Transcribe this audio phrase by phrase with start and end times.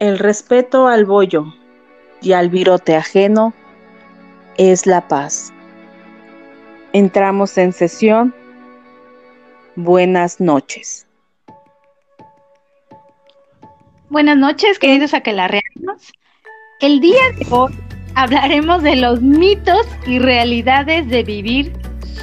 [0.00, 1.52] El respeto al bollo
[2.22, 3.52] y al virote ajeno
[4.56, 5.52] es la paz.
[6.94, 8.34] Entramos en sesión.
[9.76, 11.06] Buenas noches.
[14.08, 16.14] Buenas noches, queridos aquelarreanos.
[16.80, 17.74] El día de hoy
[18.14, 21.74] hablaremos de los mitos y realidades de vivir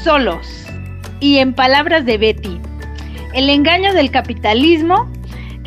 [0.03, 0.65] solos.
[1.19, 2.59] Y en palabras de Betty,
[3.35, 5.07] el engaño del capitalismo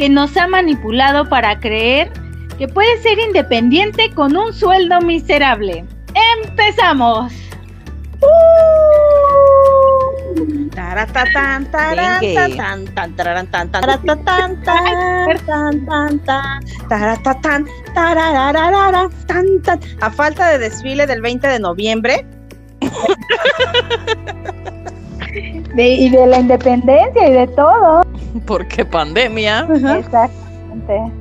[0.01, 2.11] que nos ha manipulado para creer
[2.57, 5.85] que puede ser independiente con un sueldo miserable.
[6.43, 7.31] ¡Empezamos!
[20.01, 22.27] A falta de desfile del 20 de noviembre.
[25.77, 28.10] y de la independencia y de todo.
[28.47, 29.67] Porque pandemia.
[29.71, 31.13] Exactamente.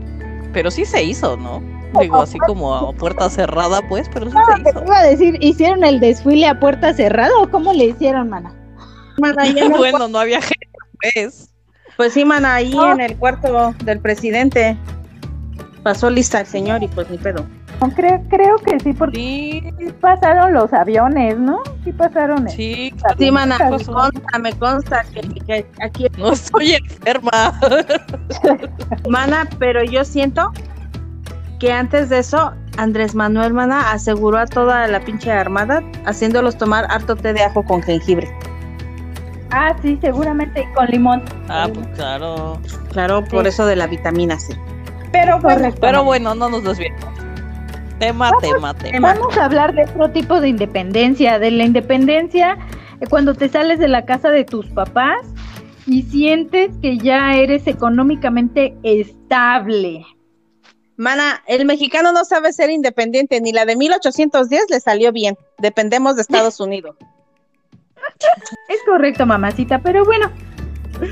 [0.54, 1.62] Pero sí se hizo, ¿no?
[2.00, 4.84] Digo, así como a puerta cerrada, pues, pero sí se hizo.
[4.86, 8.54] iba a decir, ¿hicieron el desfile a puerta cerrada o cómo le hicieron, mana?
[9.78, 10.70] bueno, no había gente,
[11.02, 11.50] pues.
[11.98, 14.78] Pues sí, mana, ahí en el cuarto del presidente.
[15.84, 17.46] Pasó lista el señor y pues ni pedo.
[17.96, 19.94] Creo, creo que sí, porque sí.
[20.02, 21.62] pasaron los aviones, ¿no?
[21.84, 22.50] Sí pasaron.
[22.50, 25.06] Sí, sí mana, me consta, me consta
[25.48, 26.08] que, aquí...
[26.18, 27.58] No estoy enferma.
[29.10, 30.52] mana, pero yo siento
[31.60, 36.86] que antes de eso, Andrés Manuel, mana, aseguró a toda la pinche armada haciéndolos tomar
[36.90, 38.30] harto té de ajo con jengibre.
[39.52, 41.24] Ah, sí, seguramente con limón.
[41.48, 42.60] Ah, pues claro.
[42.92, 44.56] Claro, por eso de la vitamina C.
[45.12, 47.04] Pero bueno, pero bueno, no nos desviemos.
[48.00, 49.14] Tema, tema, tema.
[49.14, 52.58] Vamos a hablar de otro tipo de independencia, de la independencia
[53.10, 55.22] cuando te sales de la casa de tus papás
[55.86, 60.06] y sientes que ya eres económicamente estable.
[60.96, 65.38] Mana, el mexicano no sabe ser independiente, ni la de 1810 le salió bien.
[65.58, 66.96] Dependemos de Estados Unidos.
[68.68, 70.32] Es correcto, mamacita, pero bueno,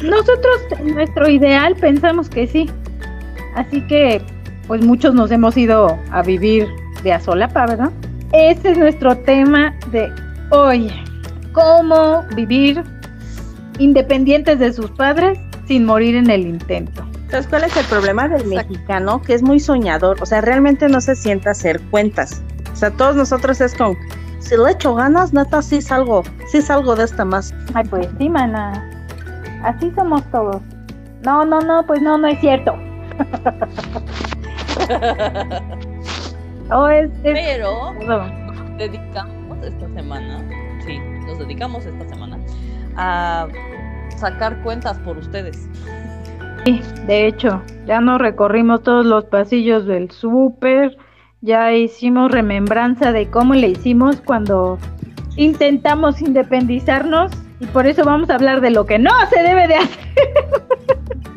[0.04, 2.70] nosotros, nuestro ideal, pensamos que sí.
[3.56, 4.22] Así que
[4.68, 6.68] pues muchos nos hemos ido a vivir
[7.04, 7.92] de a solapa, ¿verdad?
[8.34, 10.12] Ese es nuestro tema de
[10.52, 10.92] hoy.
[11.54, 12.84] ¿Cómo vivir
[13.80, 17.06] independientes de sus padres sin morir en el intento?
[17.30, 19.22] ¿Sabes cuál es el problema del mexicano?
[19.22, 22.42] Que es muy soñador, o sea, realmente no se sienta hacer cuentas.
[22.72, 23.98] O sea, todos nosotros es con,
[24.40, 27.54] si le echo ganas, neta, sí salgo, sí salgo de esta más.
[27.74, 28.90] Ay, pues sí, mana.
[29.64, 30.62] Así somos todos.
[31.26, 32.76] No, no, no, pues no, no es cierto.
[36.72, 37.94] oh, es, Pero
[38.78, 40.44] dedicamos esta semana,
[40.86, 42.40] sí, nos dedicamos esta semana
[42.96, 43.48] a
[44.18, 45.68] sacar cuentas por ustedes.
[46.66, 50.98] Sí, de hecho, ya nos recorrimos todos los pasillos del súper,
[51.42, 54.78] ya hicimos remembranza de cómo le hicimos cuando
[55.36, 59.76] intentamos independizarnos y por eso vamos a hablar de lo que no se debe de
[59.76, 60.00] hacer.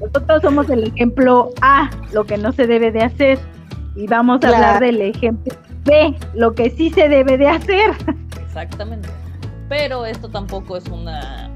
[0.00, 3.38] Nosotros somos el ejemplo A, lo que no se debe de hacer.
[3.96, 5.54] Y vamos a hablar del ejemplo
[5.84, 7.90] B, lo que sí se debe de hacer.
[8.40, 9.08] Exactamente.
[9.68, 11.50] Pero esto tampoco es una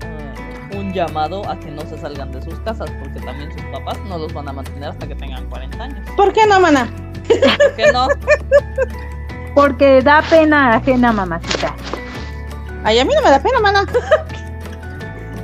[0.73, 3.99] uh, un llamado a que no se salgan de sus casas, porque también sus papás
[4.09, 6.09] no los van a mantener hasta que tengan 40 años.
[6.17, 6.89] ¿Por qué no, mana?
[7.29, 8.09] ¿Por qué no?
[9.55, 11.75] Porque da pena ajena, mamacita.
[12.85, 13.85] Ay, a mí no me da pena, mana.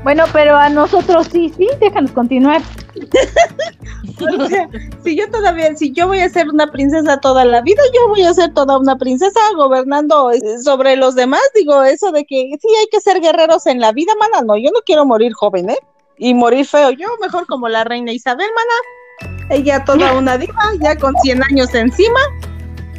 [0.03, 2.63] Bueno, pero a nosotros sí, sí, déjanos continuar.
[5.05, 8.23] si yo todavía, si yo voy a ser una princesa toda la vida, yo voy
[8.23, 11.43] a ser toda una princesa gobernando eh, sobre los demás.
[11.55, 14.71] Digo, eso de que sí hay que ser guerreros en la vida, mana, no, yo
[14.73, 15.79] no quiero morir joven, ¿eh?
[16.17, 19.37] Y morir feo, yo mejor como la reina Isabel, mana.
[19.51, 22.21] Ella toda una diva, ya con 100 años encima,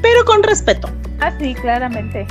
[0.02, 0.90] pero con respeto.
[1.20, 2.26] Ah, sí, claramente.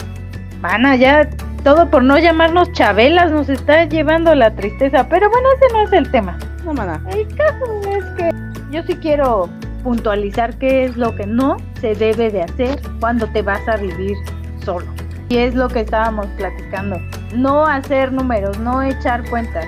[0.61, 1.29] Mana, ya
[1.65, 5.09] todo por no llamarnos chabelas nos está llevando la tristeza.
[5.09, 6.39] Pero bueno, ese no es el tema.
[6.65, 7.01] No, mana.
[7.11, 8.31] El caso es que
[8.71, 9.49] yo sí quiero
[9.83, 14.17] puntualizar qué es lo que no se debe de hacer cuando te vas a vivir
[14.65, 14.87] solo.
[15.29, 16.97] Y es lo que estábamos platicando.
[17.35, 19.67] No hacer números, no echar cuentas.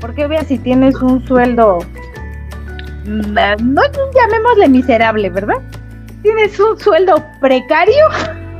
[0.00, 1.78] Porque vea si tienes un sueldo,
[3.04, 3.82] mm, no
[4.14, 5.56] llamémosle miserable, ¿verdad?
[6.22, 8.04] Tienes un sueldo precario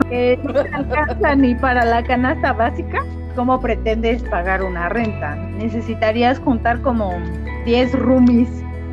[0.08, 3.04] que no te alcanza ni para la canasta básica,
[3.34, 5.36] ¿cómo pretendes pagar una renta?
[5.36, 7.12] Necesitarías juntar como
[7.64, 8.48] 10 roomies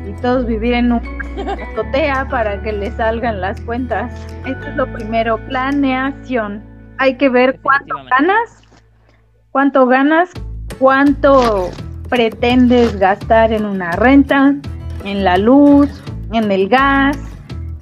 [0.08, 1.00] y todos vivir en un
[1.38, 4.12] azotea para que le salgan las cuentas.
[4.46, 6.62] Esto es lo primero, planeación.
[6.98, 8.62] Hay que ver cuánto ganas,
[9.50, 10.30] cuánto ganas,
[10.78, 11.70] cuánto
[12.08, 14.54] pretendes gastar en una renta,
[15.04, 16.02] en la luz,
[16.32, 17.18] en el gas,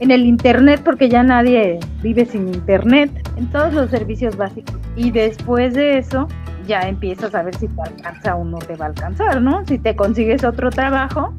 [0.03, 4.75] en el internet, porque ya nadie vive sin internet, en todos los servicios básicos.
[4.97, 6.27] Y después de eso,
[6.67, 9.65] ya empiezas a ver si te alcanza o no te va a alcanzar, ¿no?
[9.65, 11.33] Si te consigues otro trabajo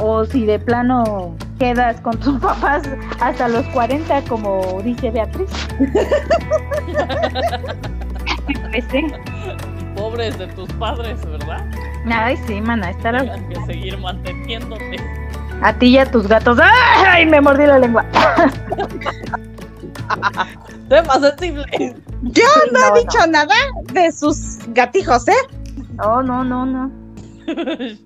[0.00, 5.50] o si de plano quedas con tus papás hasta los 40, como dice Beatriz.
[8.70, 9.04] Pues sí.
[9.96, 11.64] Pobres de tus padres, ¿verdad?
[12.10, 14.96] Ay, sí, mana, estar Tengan que seguir manteniéndote.
[15.62, 16.58] A ti y a tus gatos.
[17.06, 17.26] ¡Ay!
[17.26, 18.04] Me mordí la lengua.
[20.88, 21.64] Tema sensible.
[22.22, 23.54] Yo no he No, dicho nada
[23.92, 25.32] de sus gatijos, ¿eh?
[26.02, 26.90] Oh, no, no, no.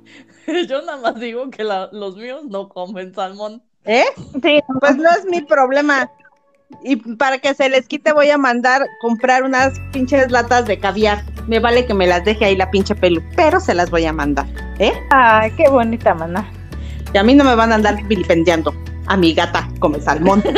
[0.68, 3.62] Yo nada más digo que la- los míos no comen salmón.
[3.84, 4.04] ¿Eh?
[4.42, 6.10] Sí, Pues no es mi problema.
[6.82, 11.22] Y para que se les quite voy a mandar comprar unas pinches latas de caviar.
[11.46, 14.12] Me vale que me las deje ahí la pinche pelu, pero se las voy a
[14.12, 14.46] mandar,
[14.78, 14.92] ¿eh?
[15.10, 16.48] Ay, qué bonita, mana.
[17.12, 18.74] Y a mí no me van a andar vilipendiando.
[19.06, 20.42] A mi gata come salmón.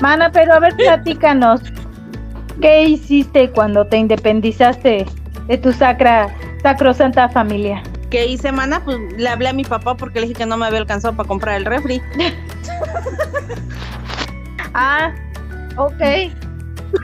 [0.00, 1.60] Mana, pero a ver, platícanos.
[2.60, 5.06] ¿Qué hiciste cuando te independizaste
[5.46, 6.28] de tu sacra,
[6.62, 7.82] sacrosanta familia?
[8.10, 8.82] ¿Qué hice, mana?
[8.84, 11.26] Pues le hablé a mi papá porque le dije que no me había alcanzado para
[11.28, 12.00] comprar el refri.
[14.78, 15.10] Ah,
[15.78, 16.02] ok.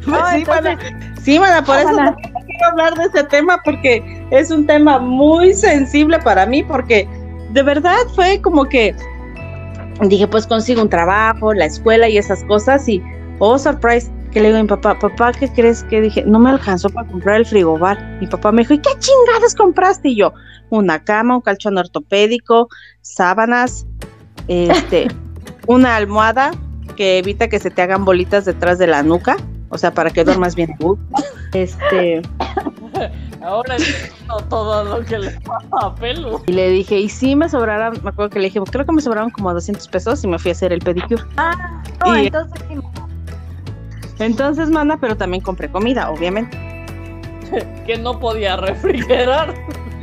[0.06, 0.73] No, sí, mana.
[0.73, 0.79] entonces,
[1.23, 2.11] Sí, mana, por Ah, eso mana.
[2.11, 7.06] no quiero hablar de ese tema porque es un tema muy sensible para mí porque
[7.50, 8.96] de verdad fue como que
[10.08, 13.02] dije, pues consigo un trabajo, la escuela y esas cosas y,
[13.38, 16.25] oh, surprise, que le digo a mi papá, papá, ¿qué crees que dije?
[16.26, 18.19] No me alcanzó para comprar el frigobar.
[18.20, 20.08] Mi papá me dijo, ¿y qué chingadas compraste?
[20.08, 20.32] Y yo,
[20.70, 22.69] una cama, un colchón ortopédico,
[23.02, 23.87] sábanas,
[24.49, 25.08] este,
[25.67, 26.52] una almohada
[26.96, 29.37] que evita que se te hagan bolitas detrás de la nuca,
[29.69, 30.75] o sea, para que duermas bien.
[31.52, 32.23] Este,
[33.43, 36.40] Ahora entiendo todo lo que le pasa a Pelu.
[36.46, 39.02] y le dije, y sí me sobraron, me acuerdo que le dije, creo que me
[39.02, 41.22] sobraron como 200 pesos y me fui a hacer el pedicure.
[42.04, 42.76] no, y- entonces sí,
[44.19, 46.56] Entonces, mana, pero también compré comida, obviamente.
[47.87, 49.52] Que no podía refrigerar.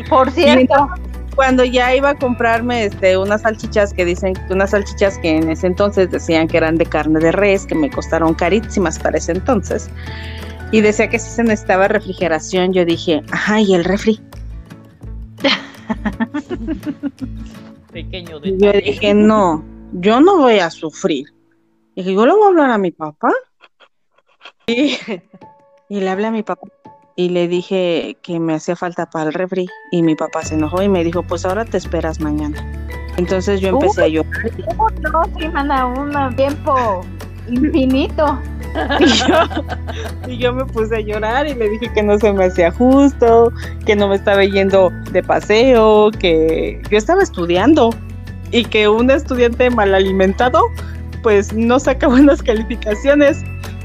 [0.10, 0.88] por cierto.
[1.36, 5.68] Cuando ya iba a comprarme este unas salchichas que dicen, unas salchichas que en ese
[5.68, 9.90] entonces decían que eran de carne de res, que me costaron carísimas para ese entonces.
[10.72, 14.22] Y decía que si se necesitaba refrigeración, yo dije, ajá, y el refri.
[17.92, 18.82] Pequeño Y yo detalle.
[18.82, 21.26] dije, no, yo no voy a sufrir.
[21.96, 23.32] Dije, yo le voy a hablar a mi papá.
[24.68, 24.96] Y,
[25.90, 26.68] y le hablé a mi papá.
[27.16, 29.68] Y le dije que me hacía falta para el refri.
[29.92, 32.64] Y mi papá se enojó y me dijo, pues ahora te esperas mañana.
[33.18, 34.32] Entonces yo empecé a llorar.
[34.78, 37.02] Oh, no, sí, mana, un tiempo
[37.50, 38.40] infinito.
[39.00, 39.36] Y yo,
[40.28, 43.52] y yo me puse a llorar y le dije que no se me hacía justo,
[43.84, 47.90] que no me estaba yendo de paseo, que yo estaba estudiando
[48.52, 50.62] y que un estudiante mal alimentado
[51.22, 53.44] pues no saca buenas calificaciones.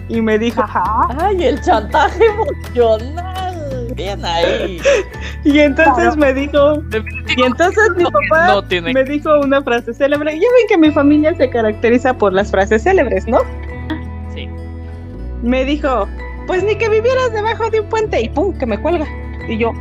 [0.08, 1.08] Y me dijo, Ajá.
[1.19, 2.25] Ay, el chantaje
[2.76, 3.34] emocional.
[3.94, 4.81] Bien ahí.
[5.44, 6.82] y entonces me dijo,
[7.37, 8.93] y entonces mi papá No tiene.
[8.93, 10.32] me dijo una frase célebre.
[10.35, 13.38] Ya ven que mi familia se caracteriza por las frases célebres, ¿no?
[14.35, 14.49] Sí.
[15.43, 16.08] Me dijo,
[16.46, 19.06] pues ni que vivieras debajo de un puente y pum, que me cuelga.
[19.49, 19.73] Y yo,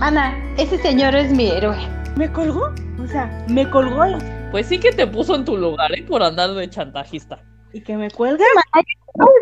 [0.00, 1.76] Ana, ese señor es mi héroe.
[2.16, 2.72] ¿me colgó?
[3.02, 4.04] O sea, me colgó
[4.52, 6.04] Pues sí que te puso en tu lugar, ¿eh?
[6.08, 7.40] Por andar de chantajista.
[7.72, 8.44] y que me cuelga.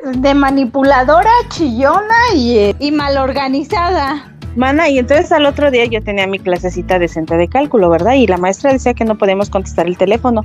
[0.04, 4.30] De manipuladora, chillona y, mal organizada.
[4.54, 8.12] Mana, y entonces al otro día yo tenía mi clasecita decente de cálculo, ¿verdad?
[8.12, 10.42] Y la maestra decía que no podíamos contestar el teléfono.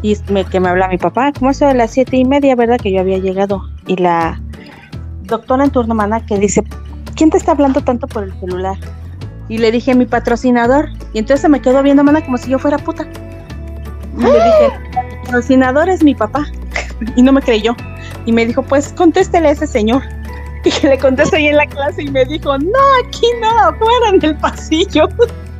[0.00, 0.16] Y
[0.50, 2.78] que me habla mi papá, ¿cómo eso de las siete y media, verdad?
[2.78, 3.62] Que yo había llegado.
[3.86, 4.40] Y la
[5.24, 6.64] doctora en turno, mana, que dice,
[7.16, 8.78] ¿quién te está hablando tanto por el celular?
[9.50, 10.88] Y le dije, mi patrocinador.
[11.12, 13.06] Y entonces se me quedó viendo, mana, como si yo fuera puta.
[14.16, 16.46] Y le dije, mi patrocinador es mi papá.
[17.16, 17.74] Y no me creyó.
[18.26, 20.02] Y me dijo, pues contéstele a ese señor.
[20.62, 24.10] Y que le contesto ahí en la clase y me dijo, no, aquí no, afuera
[24.12, 25.08] en el pasillo.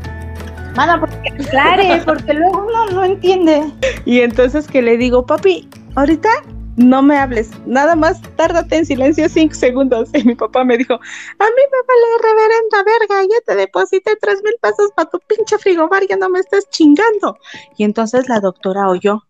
[0.77, 3.63] Mana, porque claro, porque luego uno no entiende.
[4.05, 6.29] Y entonces que le digo, papi, ahorita
[6.77, 10.11] no me hables, nada más tárdate en silencio cinco segundos.
[10.15, 14.43] Y mi papá me dijo, a mí me vale reverenda verga, ya te deposité tres
[14.43, 17.37] mil pesos para tu pinche frigobar, ya no me estés chingando.
[17.77, 19.23] Y entonces la doctora oyó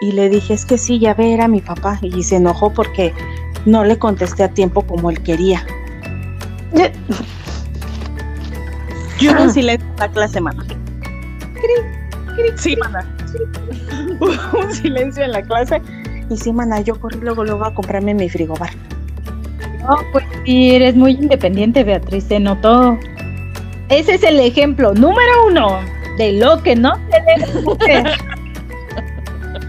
[0.00, 1.98] y le dije, es que sí, ya ve, era mi papá.
[2.02, 3.12] Y se enojó porque
[3.64, 5.64] no le contesté a tiempo como él quería.
[9.20, 10.64] Yo hubo un silencio en la clase, mana.
[12.56, 13.08] Sí, mana.
[14.20, 15.80] Hubo un silencio en la clase.
[16.30, 18.70] Y sí, mana, yo corrí luego, luego a comprarme mi frigobar.
[19.80, 22.98] No, pues sí, eres muy independiente, Beatriz, se notó.
[23.88, 25.78] Ese es el ejemplo número uno
[26.16, 28.04] de lo que no se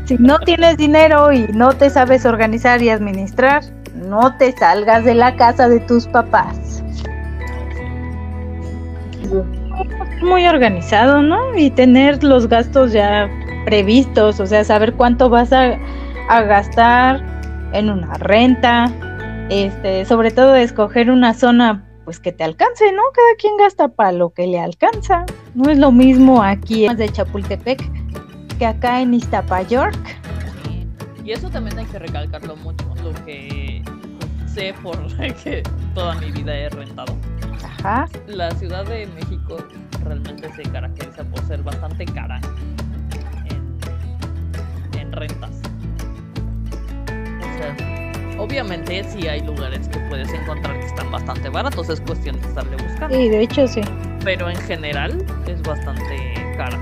[0.06, 3.64] si no tienes dinero y no te sabes organizar y administrar,
[3.96, 6.84] no te salgas de la casa de tus papás.
[10.22, 11.56] Muy organizado, ¿no?
[11.56, 13.30] Y tener los gastos ya
[13.66, 15.78] previstos, o sea, saber cuánto vas a,
[16.30, 17.24] gastar
[17.74, 18.92] en una renta,
[19.50, 23.02] este, sobre todo escoger una zona pues que te alcance, ¿no?
[23.14, 25.26] Cada quien gasta para lo que le alcanza.
[25.56, 28.05] No es lo mismo aquí de Chapultepec
[28.58, 29.98] que acá en Iztapayork.
[31.24, 33.82] Y eso también hay que recalcarlo mucho, lo que
[34.46, 34.96] sé por
[35.44, 37.16] que toda mi vida he rentado.
[37.64, 38.08] Ajá.
[38.28, 39.58] La Ciudad de México
[40.04, 42.40] realmente se caracteriza por ser bastante cara
[43.46, 45.52] en, en rentas.
[47.40, 47.76] O sea,
[48.38, 52.78] obviamente sí hay lugares que puedes encontrar que están bastante baratos, es cuestión de estarle
[52.78, 53.16] buscando.
[53.16, 53.82] Sí, de hecho sí.
[54.24, 56.80] Pero en general es bastante cara.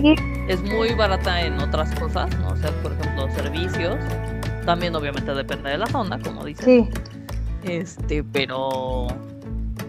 [0.00, 0.14] Sí,
[0.48, 2.48] Es muy barata en otras cosas, ¿no?
[2.48, 3.96] O sea, por ejemplo, servicios.
[4.64, 6.64] También obviamente depende de la zona, como dices.
[6.64, 6.88] sí.
[7.64, 9.06] Este, pero.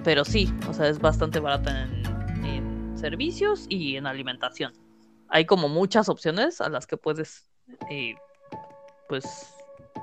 [0.04, 4.74] Pero sí, o sea, es bastante barata en, en servicios y en alimentación.
[5.30, 7.46] Hay como muchas opciones a las que puedes,
[7.90, 8.14] eh,
[9.10, 9.54] pues,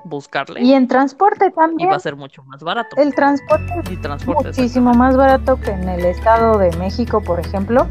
[0.03, 0.61] buscarle.
[0.63, 1.89] Y en transporte Y también.
[1.91, 2.97] va a ser mucho más barato.
[2.97, 4.47] El transporte Y es transporte.
[4.49, 7.87] muchísimo más barato que en el Estado de México, por ejemplo.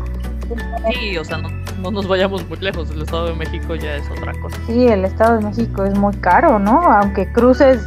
[0.93, 1.49] Sí, o sea, no,
[1.81, 2.91] no nos vayamos muy lejos.
[2.91, 4.57] El Estado de México ya es otra cosa.
[4.67, 6.81] Sí, el Estado de México es muy caro, ¿no?
[6.81, 7.87] Aunque cruces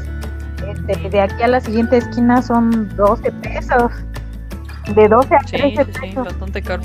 [0.87, 3.91] este, de aquí a la siguiente esquina son 12 pesos.
[4.95, 6.25] De 12 a Sí, 13 sí, sí, pesos.
[6.25, 6.83] bastante caro.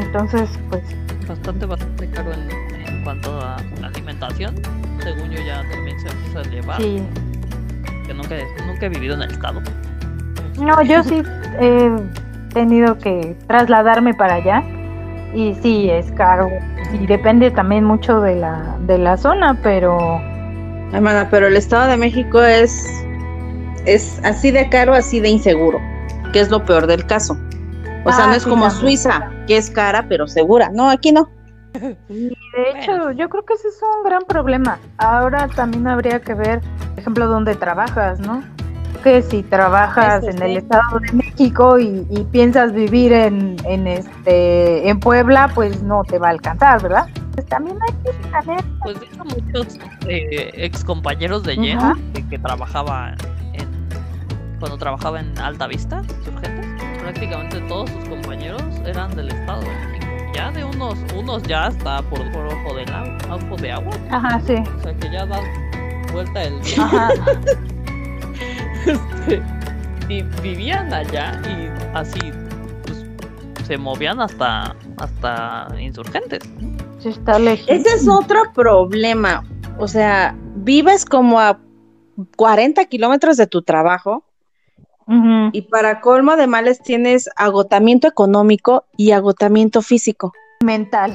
[0.00, 0.82] Entonces, pues,
[1.28, 2.50] Bastante, bastante caro en,
[2.88, 4.54] en cuanto a alimentación.
[5.02, 6.80] Según yo ya también se empieza a elevar.
[6.82, 7.02] sí.
[8.06, 8.34] Que nunca,
[8.66, 9.60] nunca he vivido en el Estado.
[10.58, 11.22] No, yo sí
[11.60, 11.90] he
[12.52, 14.62] tenido que trasladarme para allá.
[15.34, 16.48] Y sí, es caro.
[16.92, 20.20] Y depende también mucho de la, de la zona, pero
[20.92, 22.86] Hermana, pero el Estado de México es,
[23.86, 25.80] es así de caro, así de inseguro,
[26.32, 27.36] que es lo peor del caso.
[28.04, 28.68] O sea, Ah, no es sí, como.
[28.70, 30.70] Suiza, que es cara pero segura.
[30.72, 31.30] No, aquí no.
[32.08, 34.78] Y de hecho, yo creo que ese es un gran problema.
[34.98, 36.60] Ahora también habría que ver,
[36.90, 38.42] por ejemplo, dónde trabajas, ¿no?
[39.02, 40.44] Que si trabajas Eso en sí.
[40.44, 41.12] el Estado de
[41.42, 46.30] México y, y piensas vivir en, en este en Puebla, pues no te va a
[46.30, 47.08] alcanzar, ¿verdad?
[47.34, 48.64] Pues también hay que saber.
[48.82, 51.96] Pues hecho, muchos eh, ex compañeros de Jen Ajá.
[52.14, 53.14] que, que trabajaba
[53.54, 53.68] en.
[54.60, 56.66] Cuando trabajaba en Alta Vista, Surgentes,
[57.00, 60.06] prácticamente todos sus compañeros eran del Estado de México.
[60.34, 63.92] Ya de unos, unos ya está por, por ojo de la, ojo de agua.
[64.10, 64.54] Ajá, sí.
[64.78, 65.40] O sea que ya da
[66.12, 67.08] vuelta el Ajá.
[68.86, 69.42] este,
[70.42, 72.20] vivían allá y así
[72.84, 73.06] pues,
[73.66, 76.40] se movían hasta hasta insurgentes.
[76.98, 77.66] Sí está lejos.
[77.68, 79.42] Ese es otro problema.
[79.78, 81.58] O sea, vives como a
[82.36, 84.24] 40 kilómetros de tu trabajo
[85.52, 90.32] y para colmo de males tienes agotamiento económico y agotamiento físico.
[90.62, 91.12] Mental.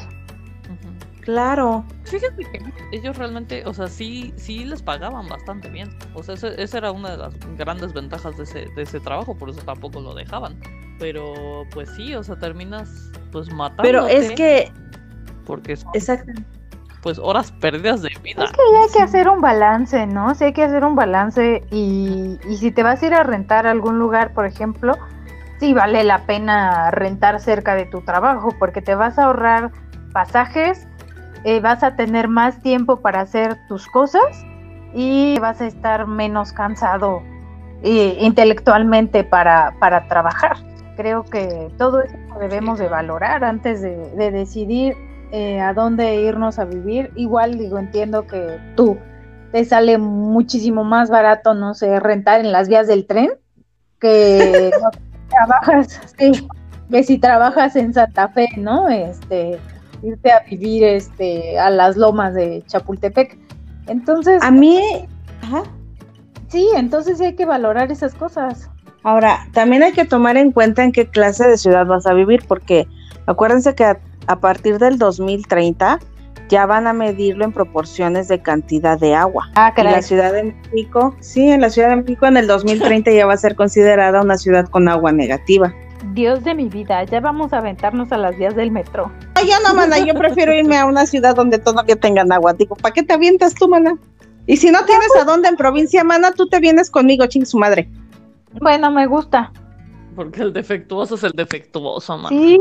[1.27, 1.83] Claro.
[2.05, 2.61] Fíjate que
[2.93, 5.89] ellos realmente, o sea, sí, sí les pagaban bastante bien.
[6.13, 9.35] O sea, ese- esa era una de las grandes ventajas de ese, de ese trabajo,
[9.35, 10.57] por eso tampoco lo dejaban.
[10.99, 13.83] Pero, pues sí, o sea, terminas pues matando.
[13.83, 14.71] Pero es que,
[15.45, 16.31] Porque son, exacto.
[17.01, 18.45] pues horas perdidas de vida.
[18.45, 20.33] Es que ya hay que hacer un balance, ¿no?
[20.33, 23.67] Sí hay que hacer un balance y, y si te vas a ir a rentar
[23.67, 24.93] a algún lugar, por ejemplo,
[25.59, 29.73] sí vale la pena rentar cerca de tu trabajo porque te vas a ahorrar
[30.13, 30.87] pasajes,
[31.43, 34.45] eh, vas a tener más tiempo para hacer tus cosas
[34.93, 37.21] y vas a estar menos cansado
[37.83, 40.57] intelectualmente para, para trabajar.
[40.95, 44.95] Creo que todo eso debemos de valorar antes de, de decidir
[45.31, 47.11] eh, a dónde irnos a vivir.
[47.15, 48.97] Igual digo, entiendo que tú
[49.51, 53.31] te sale muchísimo más barato, no sé, rentar en las vías del tren
[53.99, 54.89] que no
[55.29, 56.47] trabajas, sí,
[56.89, 58.87] que si trabajas en Santa Fe, ¿no?
[58.87, 59.59] Este,
[60.03, 63.37] irte a vivir este a las lomas de Chapultepec.
[63.87, 64.81] Entonces, A mí,
[65.41, 65.63] ajá.
[66.49, 68.69] sí, entonces sí hay que valorar esas cosas.
[69.03, 72.43] Ahora, también hay que tomar en cuenta en qué clase de ciudad vas a vivir,
[72.47, 72.87] porque
[73.25, 75.99] acuérdense que a, a partir del 2030
[76.49, 79.49] ya van a medirlo en proporciones de cantidad de agua.
[79.55, 83.11] Ah, Y la Ciudad de México, sí, en la Ciudad de México en el 2030
[83.11, 85.73] ya va a ser considerada una ciudad con agua negativa.
[86.17, 89.11] Dios de mi vida, ya vamos a aventarnos a las vías del metro.
[89.35, 92.53] Ay, yo no, mana, yo prefiero irme a una ciudad donde todavía tengan agua.
[92.53, 93.95] Digo, ¿para qué te avientas tú, mana?
[94.47, 97.59] Y si no tienes a dónde en provincia, mana, tú te vienes conmigo, ching su
[97.59, 97.87] madre.
[98.59, 99.51] Bueno, me gusta.
[100.15, 102.29] Porque el defectuoso es el defectuoso, man.
[102.29, 102.57] Sí,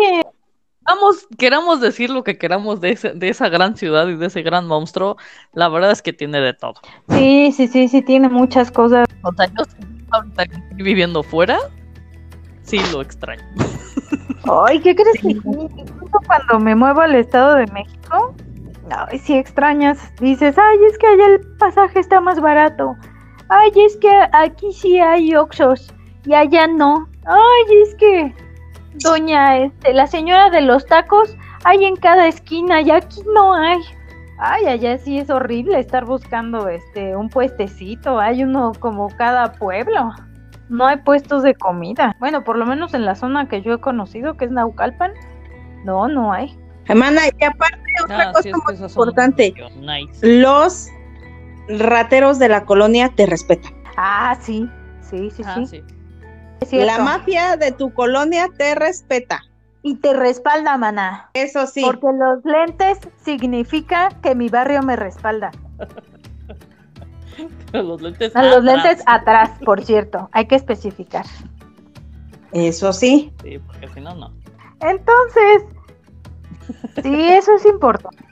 [0.85, 4.43] queramos, queramos decir lo que queramos de, ese- de esa gran ciudad y de ese
[4.43, 5.17] gran monstruo,
[5.55, 6.75] la verdad es que tiene de todo.
[7.09, 9.07] Sí, sí, sí, sí, tiene muchas cosas.
[9.23, 9.65] O sea, yo
[10.11, 11.59] ahorita que estoy viviendo fuera,
[12.67, 13.43] sí lo extraño.
[14.67, 15.41] Ay, ¿qué crees que sí?
[16.27, 18.35] Cuando me muevo al Estado de México,
[18.91, 19.99] ay, sí extrañas.
[20.21, 22.97] Dices, ay, es que allá el pasaje está más barato.
[23.49, 25.93] Ay, es que aquí sí hay Oxos
[26.25, 27.09] y allá no.
[27.25, 28.35] Ay, es que
[29.03, 33.81] doña, este, la señora de los tacos hay en cada esquina y aquí no hay.
[34.39, 38.19] Ay, allá sí es horrible estar buscando este un puestecito.
[38.19, 40.13] Hay uno como cada pueblo.
[40.69, 42.17] No hay puestos de comida.
[42.19, 45.13] Bueno, por lo menos en la zona que yo he conocido, que es Naucalpan,
[45.85, 46.59] no, no hay.
[46.87, 50.41] Hermana, y aparte otra Ah, cosa sí, es muy que esas son importante, nice.
[50.41, 50.89] los
[51.69, 53.73] rateros de la colonia te respetan.
[53.97, 54.69] Ah, sí,
[55.01, 55.83] sí, sí, Ah, sí.
[56.67, 56.77] sí.
[56.85, 59.43] La mafia de tu colonia te respeta.
[59.83, 61.31] Y te respalda, maná.
[61.35, 61.83] Eso sí.
[61.85, 65.51] Porque los lentes significa que mi barrio me respalda.
[67.73, 68.35] Los lentes.
[68.35, 68.65] A los atrás.
[68.65, 70.29] lentes atrás, por cierto.
[70.33, 71.27] Hay que especificar.
[72.53, 73.33] Eso sí.
[73.43, 74.33] Sí, porque si no, no.
[74.81, 75.65] Entonces,
[77.03, 78.25] sí, eso es importante.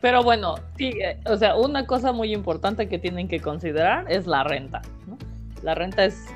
[0.00, 4.26] Pero bueno, sí, eh, o sea, una cosa muy importante que tienen que considerar es
[4.26, 5.16] la renta, ¿no?
[5.62, 6.26] La renta es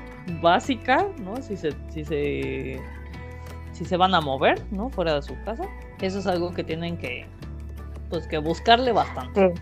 [0.41, 1.37] básica, ¿no?
[1.37, 2.81] Si se, si se,
[3.71, 4.89] si se van a mover, ¿no?
[4.89, 5.63] Fuera de su casa.
[6.01, 7.25] Eso es algo que tienen que,
[8.09, 9.53] pues, que buscarle bastante.
[9.55, 9.61] Sí.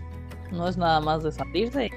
[0.52, 1.90] No es nada más de salirse y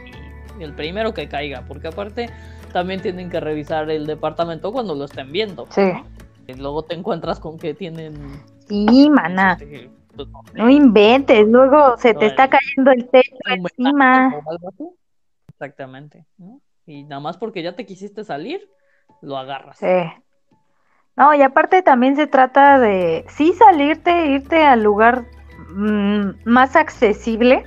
[0.59, 2.29] el primero que caiga, porque aparte
[2.71, 5.67] también tienen que revisar el departamento cuando lo estén viendo.
[5.69, 5.91] Sí.
[5.93, 6.05] ¿no?
[6.47, 8.15] Y luego te encuentras con que tienen...
[8.67, 9.57] Sí, maná.
[10.15, 11.47] pues, no inventes.
[11.47, 14.41] Luego se te está cayendo el techo encima.
[15.49, 16.25] Exactamente.
[16.85, 18.69] Y nada más porque ya te quisiste salir,
[19.21, 19.77] lo agarras.
[19.77, 19.85] Sí.
[21.15, 25.25] No, y aparte también se trata de sí salirte, irte al lugar
[25.69, 27.63] mm, más accesible,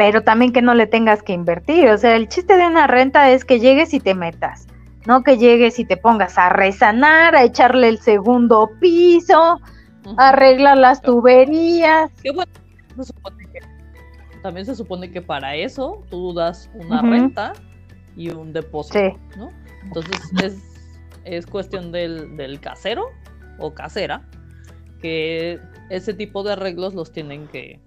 [0.00, 1.90] pero también que no le tengas que invertir.
[1.90, 4.66] O sea, el chiste de una renta es que llegues y te metas,
[5.06, 9.60] no que llegues y te pongas a resanar, a echarle el segundo piso,
[10.16, 12.10] a arreglar las tuberías.
[12.22, 12.50] Que bueno,
[12.96, 13.60] se supone que-
[14.40, 17.52] también se supone que para eso tú das una renta
[18.16, 19.50] y un depósito, Sí, ¿no?
[19.84, 20.62] Entonces es,
[21.26, 23.04] es cuestión del, del casero
[23.58, 24.22] o casera
[25.02, 27.80] que ese tipo de arreglos los tienen que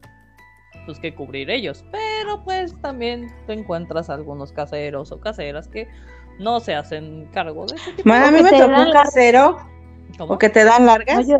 [0.85, 1.83] pues que cubrir ellos.
[1.91, 5.87] Pero pues también te encuentras algunos caseros o caseras que
[6.39, 8.93] no se hacen cargo de ese tipo Man, a mí me te tocó dan un
[8.93, 9.57] casero
[10.17, 10.33] ¿Cómo?
[10.33, 11.19] o que te dan largas.
[11.19, 11.39] Oye,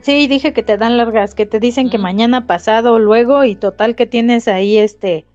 [0.00, 3.96] sí, dije que te dan largas, que te dicen que mañana pasado, luego, y total
[3.96, 5.26] que tienes ahí este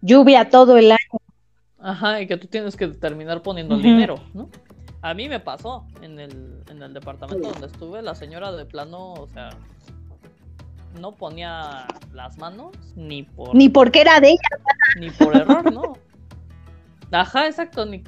[0.00, 1.20] lluvia todo el año.
[1.78, 4.48] Ajá, y que tú tienes que terminar poniendo el dinero, ¿no?
[5.00, 9.14] A mí me pasó en el, en el departamento donde estuve, la señora de plano,
[9.14, 9.50] o sea,
[11.00, 14.48] no ponía las manos ni por Ni porque era de ella.
[15.00, 15.94] ni por error, ¿no?
[17.10, 18.02] Ajá, exacto, ni,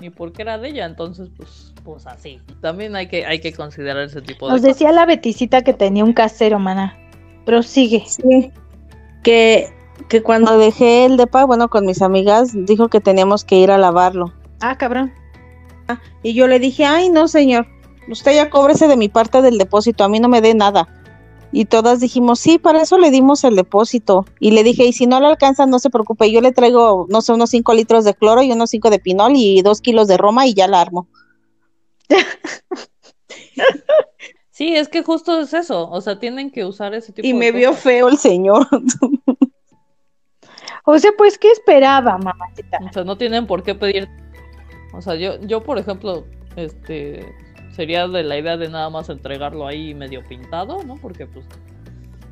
[0.00, 2.40] ni porque era de ella, entonces pues, pues así.
[2.60, 4.74] También hay que, hay que considerar ese tipo de Nos cosas.
[4.76, 6.96] decía la Beticita que tenía un casero, mana.
[7.44, 8.04] Pero sigue.
[8.06, 8.52] Sí.
[9.22, 9.72] Que,
[10.08, 13.78] que cuando dejé el depa, bueno, con mis amigas, dijo que teníamos que ir a
[13.78, 14.32] lavarlo.
[14.60, 15.12] Ah, cabrón.
[16.22, 17.66] Y yo le dije, ay, no, señor,
[18.08, 20.86] usted ya cóbrese de mi parte del depósito, a mí no me dé nada.
[21.52, 24.24] Y todas dijimos, sí, para eso le dimos el depósito.
[24.38, 27.22] Y le dije, y si no le alcanza, no se preocupe, yo le traigo, no
[27.22, 30.16] sé, unos 5 litros de cloro y unos 5 de pinol y 2 kilos de
[30.16, 31.08] roma y ya la armo.
[34.50, 37.38] Sí, es que justo es eso, o sea, tienen que usar ese tipo Y de
[37.38, 38.66] me vio feo el señor.
[40.84, 42.78] O sea, pues, ¿qué esperaba, mamacita?
[42.88, 44.08] O sea, no tienen por qué pedir.
[44.92, 47.24] O sea, yo, yo por ejemplo, este
[47.72, 50.96] sería de la idea de nada más entregarlo ahí medio pintado, ¿no?
[50.96, 51.46] Porque pues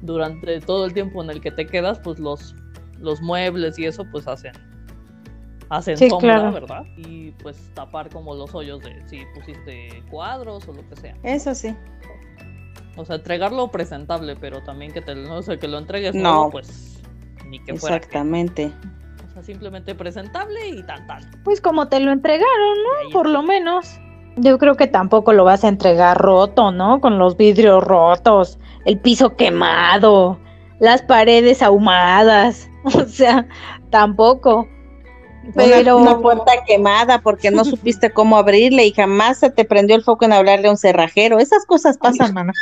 [0.02, 2.54] durante todo el tiempo en el que te quedas, pues los,
[2.98, 4.52] los muebles y eso pues hacen
[5.70, 6.52] hacen Sí, sombra, claro.
[6.52, 6.84] ¿verdad?
[6.96, 11.14] Y pues tapar como los hoyos de si pusiste cuadros o lo que sea.
[11.22, 11.74] Eso sí.
[12.96, 16.22] O sea, entregarlo presentable, pero también que te no sé, que lo entregues No.
[16.22, 17.02] nuevo, pues
[17.46, 17.96] ni que fuera.
[17.96, 18.72] Exactamente.
[19.28, 21.22] O sea, simplemente presentable y tan tan.
[21.44, 24.00] Pues como te lo entregaron, ahí por lo menos.
[24.40, 27.00] Yo creo que tampoco lo vas a entregar roto, ¿no?
[27.00, 30.38] Con los vidrios rotos, el piso quemado,
[30.80, 32.68] las paredes ahumadas.
[32.84, 33.46] O sea,
[33.90, 34.66] tampoco.
[35.44, 39.94] Una- Pero Una, puerta quemada porque no supiste cómo abrirle y jamás se te prendió
[39.96, 41.38] el foco en hablarle a un cerrajero.
[41.38, 42.52] Esas cosas pasan, mana.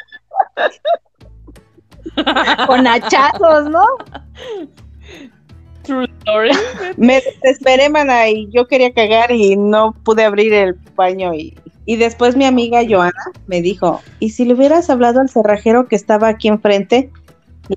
[2.67, 3.85] con hachazos, ¿no?
[5.83, 6.51] True story.
[6.97, 11.57] Me desesperé, mana, y yo quería cagar y no pude abrir el baño y
[11.87, 13.13] Y después mi amiga Joana
[13.47, 17.11] me dijo, ¿y si le hubieras hablado al cerrajero que estaba aquí enfrente?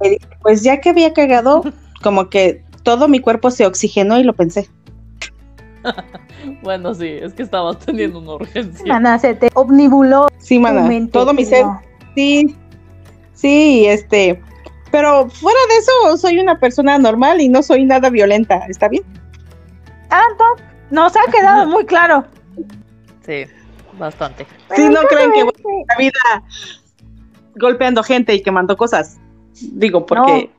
[0.01, 1.63] Le dije, pues ya que había cagado,
[2.03, 4.67] como que todo mi cuerpo se oxigenó y lo pensé.
[6.63, 8.85] bueno, sí, es que estabas teniendo una urgencia.
[8.87, 10.27] Mana, se te omnibuló.
[10.39, 11.65] Sí, mana, todo mi ser.
[12.15, 12.55] Sí,
[13.33, 14.41] sí, este.
[14.91, 19.03] Pero fuera de eso, soy una persona normal y no soy nada violenta, ¿está bien?
[20.09, 20.55] Ah, no,
[20.89, 22.25] nos ha quedado muy claro.
[23.23, 23.45] Sí,
[23.99, 24.47] bastante.
[24.75, 26.43] Si no creen que voy a la vida
[27.55, 29.19] golpeando gente y quemando cosas.
[29.61, 30.51] Digo, porque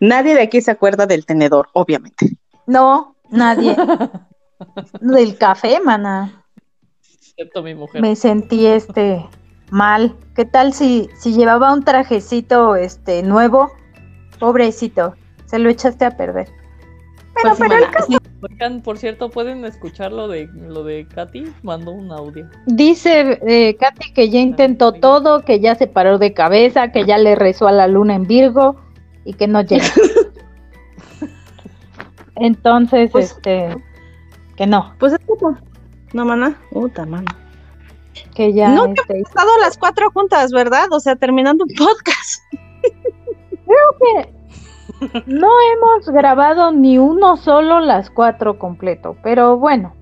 [0.00, 2.36] nadie de aquí se acuerda del tenedor, obviamente.
[2.66, 3.76] No, nadie.
[5.00, 6.44] del café, mana.
[7.00, 8.02] Excepto mi mujer.
[8.02, 9.24] Me sentí este
[9.70, 10.14] mal.
[10.34, 13.72] ¿Qué tal si, si llevaba un trajecito este nuevo?
[14.38, 15.14] Pobrecito,
[15.46, 16.48] se lo echaste a perder.
[17.34, 18.82] Pero, pues pero el caso...
[18.82, 21.44] por cierto, ¿pueden escuchar lo de, lo de Katy?
[21.62, 22.48] Mandó un audio.
[22.66, 27.18] Dice eh, Katy que ya intentó todo, que ya se paró de cabeza, que ya
[27.18, 28.76] le rezó a la luna en Virgo
[29.24, 29.86] y que no llega.
[32.36, 33.76] Entonces, pues, este,
[34.56, 34.94] que no.
[34.98, 35.20] Pues es
[36.12, 36.60] No, mana.
[36.70, 37.36] Puta, mana.
[38.34, 38.68] Que ya.
[38.68, 40.86] No, este, estado las cuatro juntas, ¿verdad?
[40.90, 42.42] O sea, terminando un podcast.
[43.50, 44.41] Creo que
[45.26, 49.94] no hemos grabado ni uno solo las cuatro completo, pero bueno.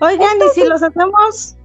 [0.00, 1.56] Oigan, y si los hacemos,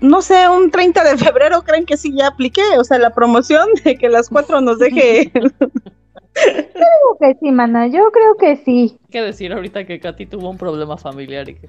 [0.00, 2.62] no sé, un 30 de febrero, ¿creen que sí ya apliqué?
[2.78, 5.30] O sea, la promoción de que las cuatro nos deje.
[5.32, 8.98] creo que sí, mana, yo creo que sí.
[9.10, 11.68] ¿Qué decir ahorita que Katy tuvo un problema familiar y que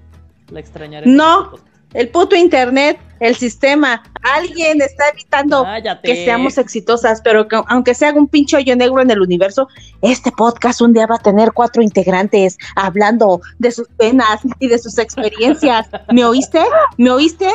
[0.52, 1.08] la extrañaré?
[1.08, 1.54] No,
[1.94, 5.66] el puto internet, el sistema, alguien está evitando
[6.04, 9.68] que seamos exitosas, pero que aunque se haga un pinche hoyo negro en el universo,
[10.02, 14.80] este podcast un día va a tener cuatro integrantes hablando de sus penas y de
[14.80, 15.88] sus experiencias.
[16.12, 16.64] ¿Me oíste?
[16.98, 17.48] ¿Me oíste?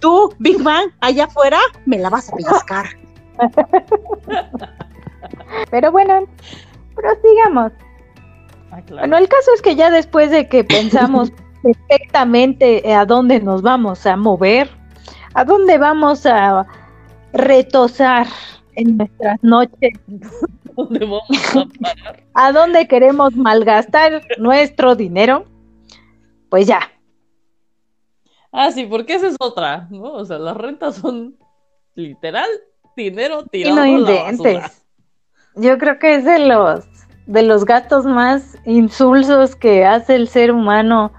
[0.00, 2.86] Tú, Big Bang, allá afuera, me la vas a pellizcar.
[5.70, 6.26] Pero bueno,
[6.94, 7.72] prosigamos.
[8.70, 13.62] Ah, bueno, el caso es que ya después de que pensamos perfectamente a dónde nos
[13.62, 14.68] vamos a mover,
[15.34, 16.66] a dónde vamos a
[17.32, 18.26] retosar
[18.74, 19.92] en nuestras noches.
[20.76, 22.22] ¿Dónde vamos a parar?
[22.34, 25.44] ¿A dónde queremos malgastar nuestro dinero?
[26.48, 26.80] Pues ya.
[28.52, 30.12] Ah, sí, porque esa es otra, ¿no?
[30.12, 31.36] O sea, las rentas son
[31.94, 32.48] literal
[32.96, 34.84] dinero tirado no inventes.
[35.56, 36.84] Yo creo que es de los
[37.26, 41.12] de los gastos más insulsos que hace el ser humano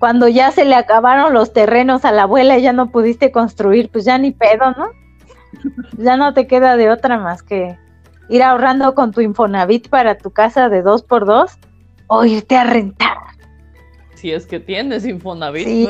[0.00, 3.90] cuando ya se le acabaron los terrenos a la abuela y ya no pudiste construir,
[3.90, 4.90] pues ya ni pedo, ¿no?
[5.98, 7.78] Ya no te queda de otra más que
[8.30, 11.58] ir ahorrando con tu Infonavit para tu casa de dos por dos
[12.06, 13.18] o irte a rentar.
[14.14, 15.88] Si es que tienes Infonavit, sí,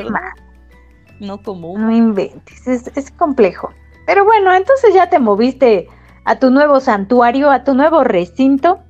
[1.21, 3.73] No como No inventes, es, es complejo.
[4.07, 5.87] Pero bueno, entonces ya te moviste
[6.25, 8.81] a tu nuevo santuario, a tu nuevo recinto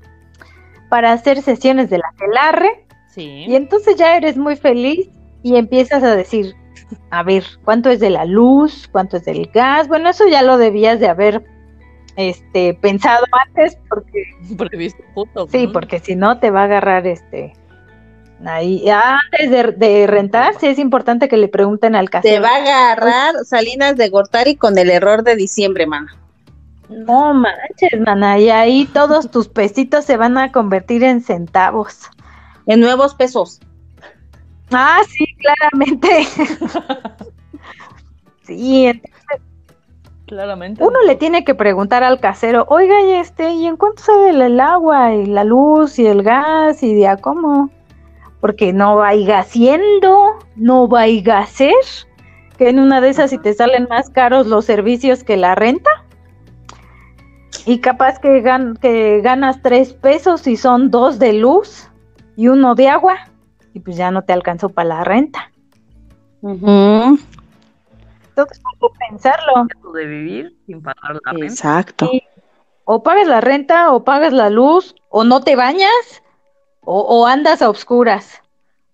[0.88, 2.10] para hacer sesiones de la
[3.14, 5.08] Gelarre y entonces ya eres muy feliz
[5.42, 6.54] y empiezas a decir,
[7.10, 8.88] a ver, ¿cuánto es de la luz?
[8.90, 9.88] ¿Cuánto es del gas?
[9.88, 11.44] Bueno, eso ya lo debías de haber
[12.16, 14.24] este pensado antes porque
[15.50, 17.54] Sí, porque si no te va a agarrar este
[18.44, 22.36] ahí antes de, rentar, sí es importante que le pregunten al casero.
[22.36, 26.16] Te va a agarrar Salinas de Gortari con el error de diciembre, mana.
[26.88, 32.10] No manches, mana, y ahí todos tus pesitos se van a convertir en centavos
[32.70, 33.60] en nuevos pesos.
[34.70, 36.24] Ah, sí, claramente.
[38.44, 39.40] sí, entonces.
[40.26, 40.84] Claramente.
[40.84, 44.60] Uno le tiene que preguntar al casero, oiga, y este, ¿y en cuánto sale el
[44.60, 47.70] agua y la luz y el gas y de a cómo?
[48.40, 51.74] Porque no vaya siendo, no vaya a ser
[52.56, 55.90] que en una de esas si te salen más caros los servicios que la renta.
[57.66, 58.44] Y capaz que,
[58.80, 61.89] que ganas tres pesos y son dos de luz
[62.40, 63.18] y uno de agua,
[63.74, 65.52] y pues ya no te alcanzó para la renta.
[66.40, 67.12] Entonces,
[68.34, 69.66] ¿cómo pensarlo?
[69.92, 71.44] De vivir sin pagar la renta.
[71.44, 72.10] Exacto.
[72.84, 76.22] o pagas la renta, o pagas la luz, o no te bañas,
[76.80, 78.40] o, andas a obscuras.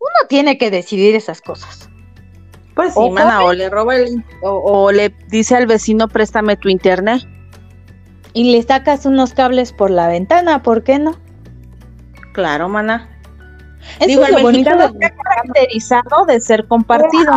[0.00, 1.88] Uno tiene que decidir esas cosas.
[2.74, 6.68] Pues sí, o mana, o le roba el, o, le dice al vecino, préstame tu
[6.68, 7.22] internet.
[8.32, 11.14] Y le sacas unos cables por la ventana, ¿por qué no?
[12.32, 13.15] Claro, mana.
[14.06, 17.32] Digo, el mexicano está caracterizado de ser compartido.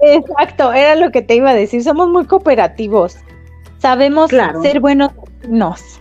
[0.00, 1.82] Exacto, era lo que te iba a decir.
[1.82, 3.16] Somos muy cooperativos.
[3.78, 5.12] Sabemos ser buenos
[5.48, 6.00] nos.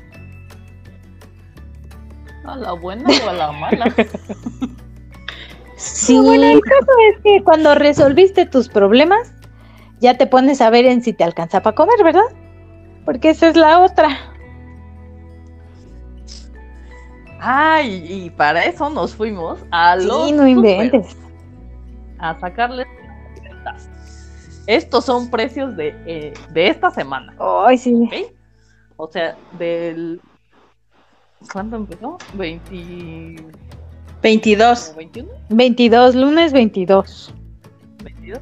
[2.46, 3.94] ¿A la buena o a la mala?
[5.80, 6.18] Sí.
[6.18, 9.32] No, bueno, el caso es que cuando resolviste tus problemas,
[10.02, 12.26] ya te pones a ver en si te alcanza para comer, ¿verdad?
[13.06, 14.10] Porque esa es la otra.
[17.40, 21.16] Ay, y para eso nos fuimos a los Sí, no inventes.
[22.20, 22.88] a sacarles.
[24.68, 27.94] Estos son precios de, eh, de esta semana, Ay, sí.
[27.96, 28.14] ¿ok?
[28.98, 30.22] O sea, del...
[31.52, 32.18] ¿Cuánto empezó?
[32.34, 33.44] 20...
[34.22, 34.94] 22.
[34.98, 37.34] 21, 22, lunes 22.
[38.04, 38.40] 22.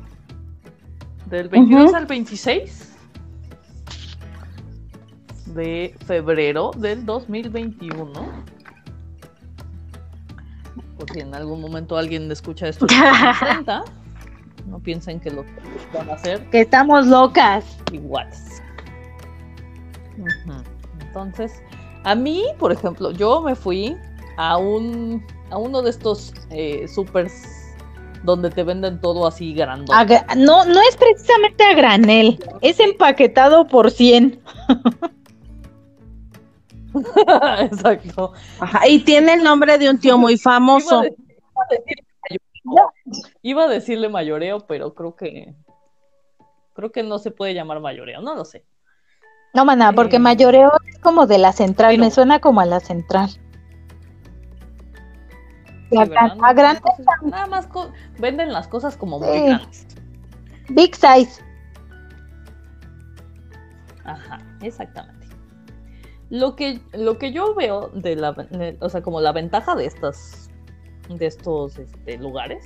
[1.28, 1.96] Del 22 Ujú.
[1.96, 2.96] al 26
[5.54, 8.10] de febrero del 2021.
[10.98, 13.84] Por si en algún momento alguien escucha esto y no se cuenta,
[14.68, 15.46] no piensen que lo
[15.94, 17.78] van a hacer Que estamos locas.
[17.92, 18.62] iguales.
[21.02, 21.62] Entonces,
[22.04, 23.96] a mí, por ejemplo, yo me fui
[24.38, 27.44] a un a uno de estos eh, supers
[28.24, 29.86] donde te venden todo así grande.
[29.94, 34.42] A gra- no, no es precisamente a granel, es empaquetado por 100.
[37.60, 38.34] Exacto.
[38.60, 41.02] Ajá, y tiene el nombre de un tío muy Iba a, famoso.
[41.02, 41.18] decir-
[41.52, 42.10] iba a decirle
[42.70, 42.94] mayoreo,
[43.42, 45.56] iba a decirle mayoreo, pero creo que
[46.74, 48.66] creo que no se puede llamar mayoreo, no lo sé.
[49.54, 52.66] No, maná, porque Eh, mayoreo es como de la central, pero- me suena como a
[52.66, 53.30] la central.
[55.90, 57.68] Sí, a Entonces, nada más
[58.20, 59.88] venden las cosas como muy grandes.
[60.70, 61.42] big size.
[64.04, 65.17] Ajá, exactamente.
[66.30, 68.36] Lo que, lo que yo veo de la,
[68.82, 70.50] o sea, como la ventaja de estas,
[71.10, 72.66] de estos este, lugares,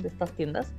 [0.00, 0.72] de estas tiendas,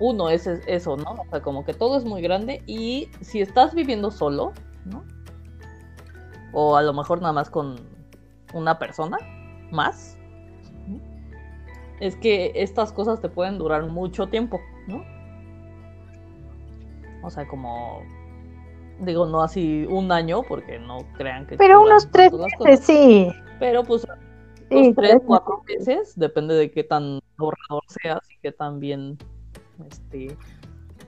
[0.00, 1.12] uno es, es eso, ¿no?
[1.12, 4.52] O sea, como que todo es muy grande y si estás viviendo solo,
[4.84, 5.04] ¿no?
[6.52, 7.76] O a lo mejor nada más con
[8.52, 9.16] una persona
[9.70, 10.18] más,
[12.00, 15.04] es que estas cosas te pueden durar mucho tiempo, ¿no?
[17.22, 18.02] O sea, como
[19.00, 23.28] digo, no así un año, porque no crean que Pero unos tres meses, sí.
[23.58, 24.06] pero pues
[24.70, 28.80] Sí, unos tres, tres cuatro meses, depende de qué tan ahorrador seas y qué tan
[28.80, 29.18] bien
[29.86, 30.36] este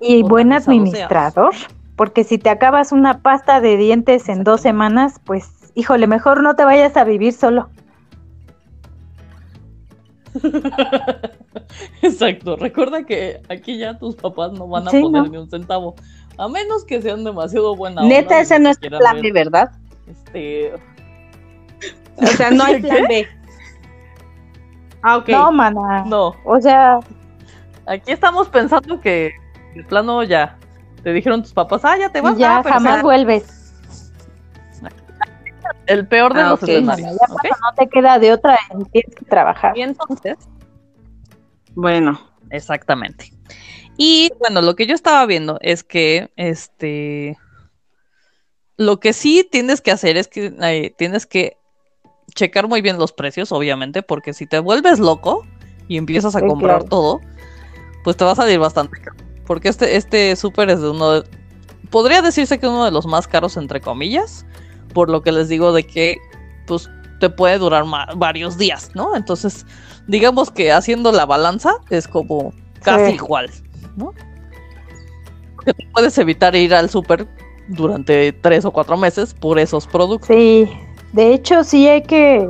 [0.00, 0.68] Y buen seas.
[0.68, 1.54] administrador,
[1.96, 6.56] porque si te acabas una pasta de dientes en dos semanas, pues, híjole, mejor no
[6.56, 7.70] te vayas a vivir solo.
[12.02, 15.28] Exacto, recuerda que aquí ya tus papás no van a Sí, poner no.
[15.28, 15.94] ni un centavo,
[16.38, 19.32] a menos que sean demasiado buena onda Neta, ese no es quieran plan ver, B,
[19.32, 19.70] ¿verdad?
[20.06, 20.72] Este,
[22.16, 22.88] O sea, no hay ¿Qué?
[22.88, 23.28] plan B.
[25.02, 25.28] Ah, ok.
[25.28, 26.04] No, maná.
[26.06, 26.98] no, O sea,
[27.86, 29.32] aquí estamos pensando que
[29.74, 30.56] de plano ya
[31.02, 33.72] te dijeron tus papás, ah, ya te vas, ya ah, jamás será vuelves.
[35.86, 36.68] el peor de Ah, los ok.
[36.70, 37.44] escenarios, Ya ¿ok?
[37.60, 38.58] No te queda de otra
[38.90, 39.76] tienes que trabajar.
[39.76, 40.36] Y entonces,
[41.74, 42.18] Bueno,
[42.50, 43.32] Exactamente.
[43.96, 47.38] Y bueno, lo que yo estaba viendo es que este
[48.76, 51.56] lo que sí tienes que hacer es que eh, tienes que
[52.34, 55.46] checar muy bien los precios, obviamente, porque si te vuelves loco
[55.86, 56.84] y empiezas a Sí, comprar claro.
[56.84, 57.20] todo,
[58.02, 59.16] pues te va a salir bastante caro.
[59.46, 61.28] Porque este, este súper es de uno de,
[61.90, 64.44] podría decirse que uno de los más caros, entre comillas,
[64.92, 66.18] por lo que les digo de que,
[66.66, 67.84] pues, te puede durar
[68.16, 69.14] varios días, ¿no?
[69.16, 69.66] Entonces,
[70.08, 72.52] digamos que haciendo la balanza es como
[72.82, 73.14] casi Sí.
[73.14, 73.50] igual,
[73.96, 74.12] ¿no?
[75.64, 77.26] Que puedes evitar ir al súper
[77.68, 80.28] durante tres o cuatro meses por esos productos.
[80.28, 80.68] Sí,
[81.12, 82.48] de hecho sí hay que...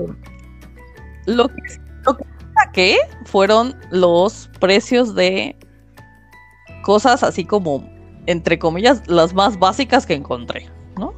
[1.26, 1.62] Lo que,
[2.04, 5.56] lo que saqué fueron los precios de
[6.82, 7.88] cosas así como,
[8.26, 11.14] entre comillas, las más básicas que encontré, ¿no?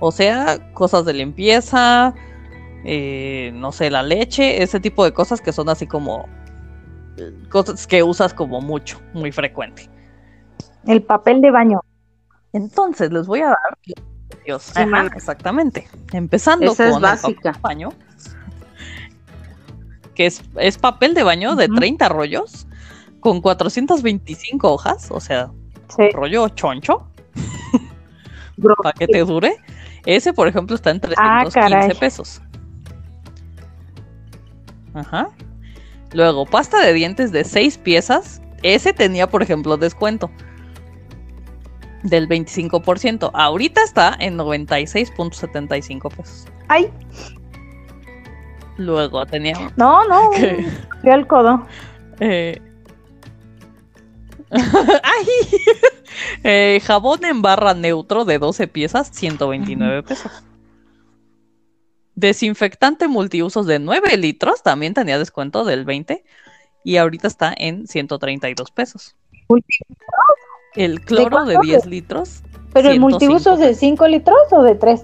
[0.00, 2.14] O sea, cosas de limpieza,
[2.84, 6.28] eh, no sé, la leche, ese tipo de cosas que son así como
[7.50, 9.88] cosas que usas como mucho, muy frecuente.
[10.86, 11.80] El papel de baño.
[12.52, 13.78] Entonces les voy a dar.
[13.84, 13.94] Sí,
[14.74, 15.88] Ajá, exactamente.
[16.12, 17.88] Empezando Esa es con el papel de baño,
[20.14, 21.76] que es, es papel de baño de Ujú.
[21.76, 22.66] 30 rollos
[23.20, 25.50] con 425 hojas, o sea,
[25.94, 26.08] Sí.
[26.12, 27.06] rollo choncho,
[28.82, 29.56] para que te dure.
[30.04, 31.98] Ese, por ejemplo, está en Ah, 315 caray.
[32.00, 32.42] pesos.
[34.94, 35.28] Ajá.
[36.12, 38.42] Luego, pasta de dientes de 6 piezas.
[38.62, 40.30] Ese tenía, por ejemplo, descuento
[42.02, 43.30] del 25%.
[43.34, 46.46] Ahorita está en 96.75 pesos.
[46.68, 46.90] Ay,
[48.78, 50.66] Luego tenía no, no, que,
[51.02, 51.66] dio el codo.
[52.20, 52.60] eh,
[54.50, 55.26] ¡Ay!
[56.44, 60.30] Eh, jabón en barra neutro de 12 piezas, 129 pesos.
[62.14, 66.24] Desinfectante multiusos de 9 litros también tenía descuento del 20
[66.84, 69.16] y ahorita está en 132 pesos.
[70.74, 71.60] El cloro de, cuánto?
[71.62, 72.42] 10 litros.
[72.72, 75.02] ¿Pero el 105 multiuso de 5 litros o de 3?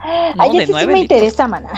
[0.00, 1.18] Ay, de ese sí nueve me litros.
[1.18, 1.70] interesa, mana.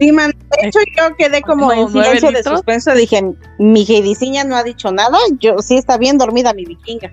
[0.00, 3.22] Sí, man, de hecho yo quedé como No, en silencio de suspenso, dije,
[3.58, 7.12] mi Heidiciña no ha dicho nada, yo sí está bien dormida mi vikinga.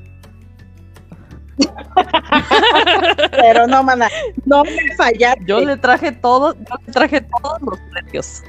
[3.32, 4.08] Pero no, mana,
[4.45, 5.43] no me fallaste.
[5.45, 8.43] Yo le traje todo, yo le traje todos los precios.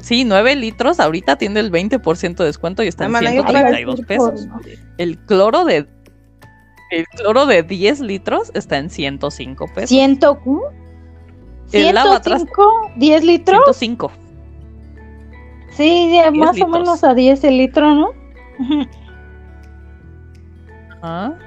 [0.00, 3.42] Sí, 9 litros, ahorita tiene el 20% de descuento y está en Ah, mana, yo
[3.42, 4.48] otra vez 132 pesos.
[4.98, 5.86] El cloro de
[6.90, 9.88] el cloro de 10 litros está en 105 pesos.
[9.88, 10.38] ¿Ciento?
[11.72, 13.76] El lavatrastes- 105, 10 litros.
[13.76, 14.12] 105.
[15.70, 16.70] Sí, ya 10 más o litros.
[16.72, 18.10] menos a 10 el litro, ¿no?
[21.00, 21.38] Ajá.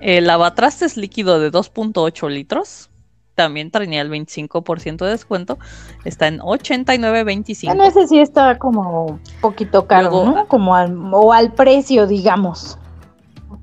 [0.00, 2.90] El lavatrastes líquido de 2.8 litros
[3.34, 5.58] también tenía el 25% de descuento.
[6.04, 7.66] Está en 89.25.
[7.66, 10.48] Bueno, ese sí está como un poquito caro, Luego- ¿no?
[10.48, 12.78] Como al, o al precio, digamos.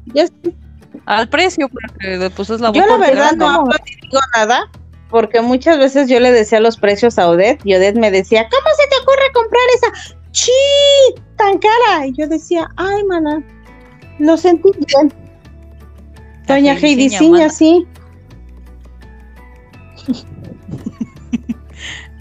[0.06, 0.24] Yo,
[1.06, 4.70] Al precio, porque pues es la yo la verdad no digo nada,
[5.10, 8.68] porque muchas veces yo le decía los precios a Odette y Odette me decía, ¿cómo
[8.78, 10.16] se te ocurre comprar esa?
[10.32, 10.52] ¡Chi!
[11.36, 12.08] Tan cara.
[12.08, 13.44] Y yo decía, ay, mana,
[14.20, 15.14] lo sentí bien.
[16.48, 17.50] Doña Heidiciña, mana.
[17.50, 17.88] sí.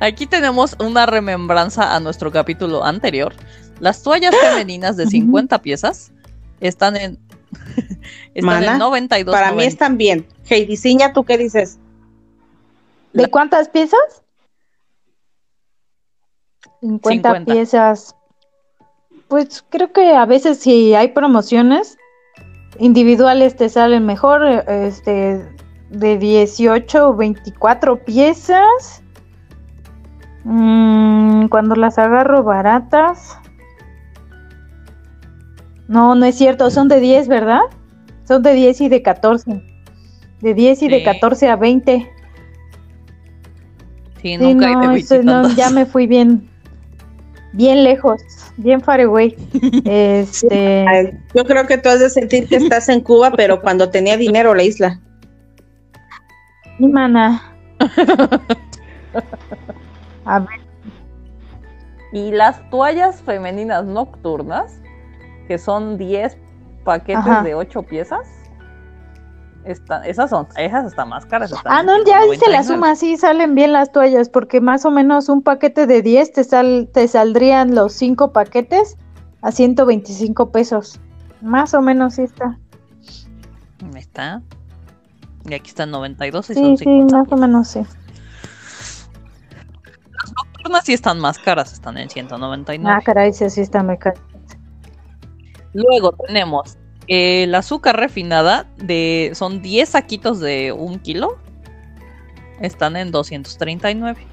[0.00, 3.34] Aquí tenemos una remembranza a nuestro capítulo anterior.
[3.80, 6.12] Las toallas femeninas de 50 piezas
[6.60, 7.18] están en
[8.34, 10.26] están Mana, en 92 Para mí están bien.
[10.48, 11.78] Heidiciña, ¿tú qué dices?
[13.12, 13.98] ¿De La- cuántas piezas?
[16.80, 17.52] 50, 50.
[17.52, 18.16] piezas.
[19.34, 21.98] Pues creo que a veces si hay promociones
[22.78, 25.44] individuales te salen mejor, eh, este,
[25.90, 29.02] de 18 o 24 piezas.
[30.44, 33.36] Mm, cuando las agarro baratas.
[35.88, 37.62] No, no es cierto, son de 10, ¿verdad?
[38.28, 39.60] Son de 10 y de 14.
[40.42, 41.04] De 10 y de Sí.
[41.04, 42.08] 14 a 20.
[44.22, 45.56] Sí, Sí, nunca hay no, de eso no, veintitantas.
[45.56, 46.48] ya me fui bien,
[47.54, 48.22] bien lejos,
[48.56, 49.36] bien far away.
[49.84, 50.84] Este,
[51.34, 54.54] Yo creo que tú has de sentir que estás en Cuba, pero cuando tenía dinero
[54.54, 55.00] la isla.
[56.78, 57.42] mi mana.
[60.26, 60.60] A ver,
[62.12, 64.80] Y las toallas femeninas nocturnas,
[65.48, 66.36] que son 10
[66.84, 67.42] paquetes Ajá.
[67.42, 68.26] de 8 piezas,
[69.64, 71.50] están, esas son, esas están más caras.
[71.52, 72.64] están ah, no, ya hice la 199.
[72.64, 76.44] suma, sí salen bien las toallas, porque más o menos un paquete de 10 te,
[76.44, 78.96] sal, te saldrían los 5 paquetes
[79.42, 81.00] a 125 pesos.
[81.42, 82.58] Más o menos sí está.
[83.96, 84.42] Está.
[85.46, 87.16] Y aquí están 92 y Sí, son sí, 50.
[87.18, 87.80] más o menos sí.
[90.36, 92.96] nocturnas sí están más caras, están en 199.
[92.96, 94.18] Ah, caray, sí, sí está muy caro.
[95.74, 101.38] Luego tenemos el azúcar refinada de son 10 saquitos de un kilo.
[102.60, 104.26] Están en 239.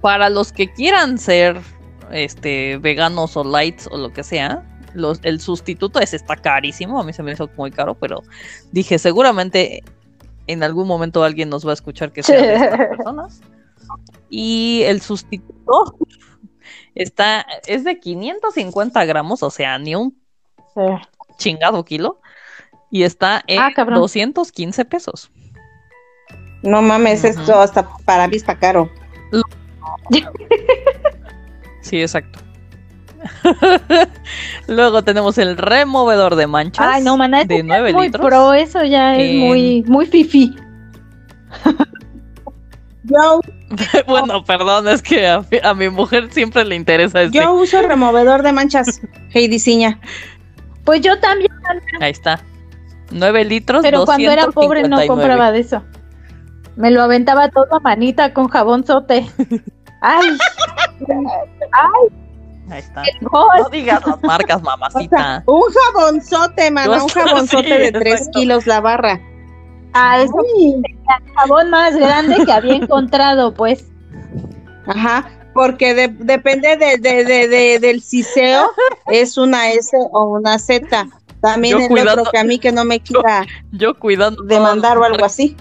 [0.00, 1.60] Para los que quieran ser
[2.10, 7.00] este veganos o lights o lo que sea, los, el sustituto ese está carísimo.
[7.00, 8.22] A mí se me hizo muy caro, pero
[8.72, 9.82] dije seguramente
[10.46, 13.40] en algún momento alguien nos va a escuchar que sea de estas personas.
[14.28, 15.96] Y el sustituto
[16.94, 20.16] está, es de 550 gramos, o sea, ni un
[20.74, 20.80] Sí.
[21.38, 22.20] chingado kilo.
[22.90, 23.98] Y está en Ah, cabrón.
[24.00, 25.30] 215 pesos.
[26.62, 28.90] No mames, esto hasta para mí está caro.
[31.82, 32.38] Sí, exacto.
[34.66, 38.26] Luego tenemos el removedor de manchas Ay, no, de eso ya 9 es muy litros.
[38.26, 40.54] pro, eso ya es muy, muy fifi.
[43.04, 43.40] Yo,
[44.06, 47.38] bueno, perdón, es que a, mi- a mi mujer siempre le interesa este.
[47.38, 49.00] yo uso removedor de manchas,
[49.34, 49.98] Heidiciña.
[50.84, 51.50] Pues yo también,
[52.00, 52.40] Ahí está.
[53.12, 55.08] 9 litros, pero cuando era pobre no 259.
[55.08, 55.82] compraba de eso.
[56.76, 59.26] Me lo aventaba todo a manita con jabón sote.
[60.00, 60.28] Ay,
[62.70, 63.02] Ahí está.
[63.20, 65.16] no, digas las marcas, O mamacita.
[65.16, 68.38] sea, un jabonzote, Yo un jabonzote sí, de 3 exacto.
[68.38, 69.20] kilos la barra.
[69.92, 70.82] Ah, es el
[71.34, 73.86] jabón más grande que había encontrado, pues.
[74.86, 78.70] Ajá, porque de- depende de, de- de- de- del ciseo,
[79.06, 81.08] es una S o una Z.
[81.40, 84.42] También Yo el cuidando- otro que a mí que no me quiera Yo cuidando.
[84.42, 85.56] demandar o algo así.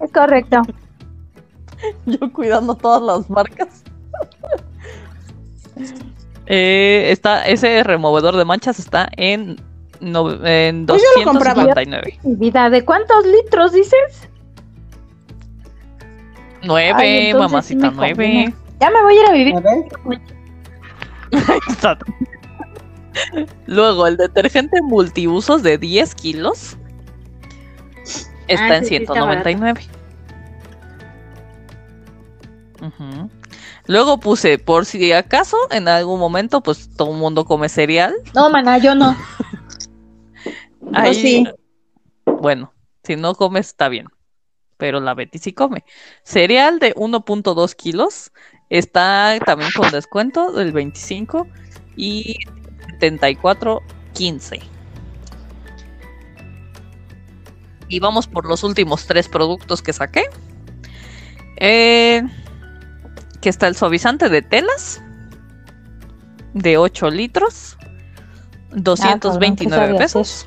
[0.00, 0.62] Es correcto.
[2.06, 3.82] Yo cuidando todas las marcas.
[6.50, 9.60] Eh, está, ese removedor de manchas está en,
[10.00, 11.62] no, en Pues yo lo compraba.
[11.64, 12.20] 259.
[12.22, 14.28] Mi vida, ¿de cuántos litros dices?
[16.62, 16.94] Nueve,
[17.28, 18.54] Ay, mamacita, sí nueve.
[18.80, 19.54] Ya me voy a ir a vivir.
[19.56, 20.20] A ver.
[21.68, 21.98] Está-
[23.66, 26.76] Luego, el detergente multiusos de 10 kilos
[28.46, 29.80] está Ah, en sí está 199.
[32.80, 33.30] Ujú.
[33.86, 38.14] Luego puse, por si acaso, en algún momento, pues todo el mundo come cereal.
[38.34, 39.16] No, maná, yo no.
[40.92, 41.46] Ahí- sí.
[42.40, 42.72] Bueno,
[43.04, 44.06] si no comes está bien,
[44.76, 45.84] pero la Betty sí come.
[46.22, 48.32] Cereal de 1.2 kilos
[48.70, 51.46] está también con descuento del 25
[51.96, 52.36] y
[53.00, 54.60] 74.15.
[57.88, 60.24] Y vamos por los últimos tres productos que saqué.
[61.56, 62.22] Eh,
[63.40, 65.00] que está el suavizante de telas
[66.54, 67.76] de 8 litros,
[68.72, 70.46] 229 Ah, pesos.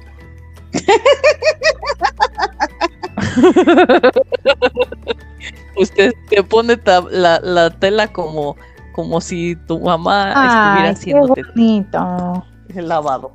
[5.77, 6.77] Usted te pone
[7.11, 8.55] la, la tela como,
[8.93, 12.45] como si tu mamá estuviera Ay, qué haciéndote bonito.
[12.75, 13.31] el lavado.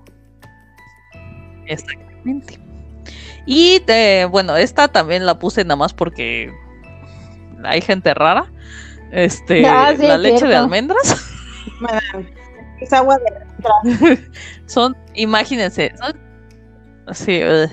[1.67, 2.61] Exactamente.
[3.47, 6.53] Y de- bueno, esta también la puse nada más porque
[7.65, 8.47] hay gente rara.
[9.11, 11.17] Este, Ah, sí, la es leche de almendras
[12.81, 13.33] Es agua de
[14.67, 16.13] son, imagínense, son,
[17.13, 17.69] sí, eh,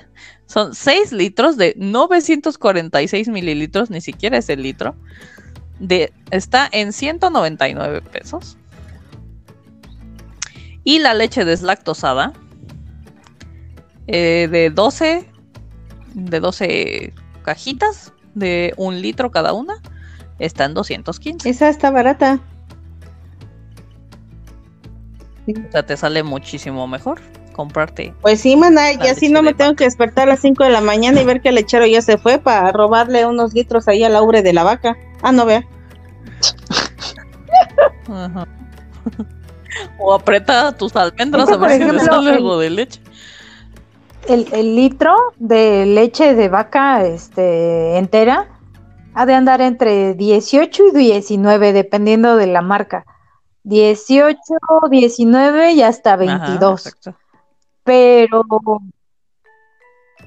[0.46, 4.96] son 6 litros de 946 mililitros, ni siquiera es el litro.
[5.80, 8.58] De, está en 199 pesos.
[10.84, 12.34] Y la leche deslactosada
[14.08, 15.30] eh, de 12
[16.14, 19.82] de 12 cajitas de un litro cada una
[20.40, 21.50] está en 215.
[21.50, 22.40] Esa está barata.
[25.48, 27.22] O sea, te sale muchísimo mejor
[27.54, 28.14] comprarte.
[28.22, 30.82] Pues sí, maná, y así no me tengo que despertar a las 5 de la
[30.82, 34.16] mañana y ver que el lechero ya se fue para robarle unos litros ahí al
[34.16, 34.98] aure de la vaca.
[35.22, 35.64] Ah, no vea.
[38.10, 38.48] Ajá.
[40.00, 43.02] O aprieta tus almendras a ver si le ejemplo, sale el- algo de leche.
[44.28, 48.48] El, el litro de leche de vaca este, entera
[49.16, 53.06] ha de andar entre 18 y 19, dependiendo de la marca.
[53.64, 54.38] 18,
[54.90, 56.42] 19 y hasta 22.
[56.42, 57.16] Ajá, exacto.
[57.84, 58.44] Pero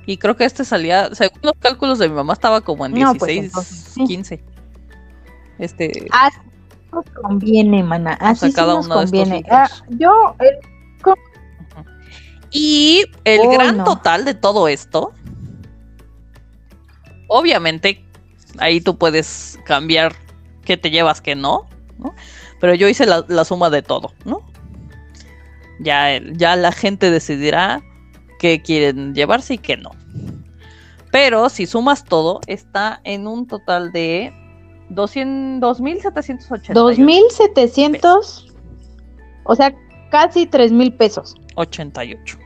[0.09, 3.13] y creo que este salía, según los cálculos de mi mamá, estaba como en No,
[3.15, 4.05] pues, 16, entonces, sí.
[4.05, 4.45] 15.
[5.59, 6.39] Este, así
[6.93, 8.13] nos conviene, mana.
[8.21, 9.45] Así sí cada nos uno de estos conviene.
[9.51, 10.59] Ah, yo, el-
[12.53, 13.85] Y el Uy, gran no.
[13.85, 15.13] total de todo esto,
[17.27, 18.05] obviamente,
[18.59, 20.15] ahí tú puedes cambiar
[20.65, 21.67] qué te llevas, qué no,
[21.99, 22.15] ¿no?
[22.61, 24.41] Pero yo hice la, la suma de todo, ¿no?
[25.81, 27.83] Ya, ya la gente decidirá
[28.39, 29.91] qué quieren llevarse y qué no.
[31.11, 34.33] Pero si sumas todo, está en un total de
[34.91, 36.75] 200 2.788.
[36.75, 38.53] 2.700,
[39.45, 39.75] o sea,
[40.11, 41.35] casi 3.000 pesos.
[41.57, 42.39] 88.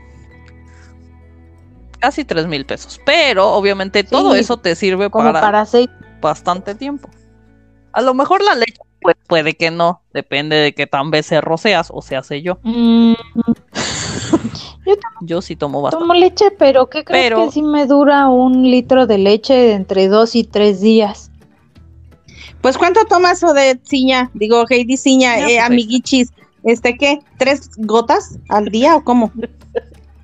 [1.99, 2.99] Casi 3 mil pesos.
[3.05, 5.87] Pero obviamente todo eso te sirve para, para seis.
[6.19, 7.09] bastante tiempo.
[7.93, 8.81] A lo mejor la leche
[9.31, 10.01] puede que no.
[10.13, 12.57] Depende de qué tan becerro seas o se hace yo.
[12.63, 13.13] Mm,
[15.21, 16.03] Yo sí tomo bastante.
[16.03, 19.71] tomo leche, pero ¿qué crees Pero- que sí me dura un litro de leche de
[19.73, 21.31] entre dos y tres días?
[22.59, 24.29] Pues ¿cuánto tomas o de ciña?
[24.33, 26.33] Digo, Heidi ciña, No, eh, pues, amiguichis.
[26.65, 27.19] ¿Este qué?
[27.37, 29.31] ¿Tres gotas al día o cómo?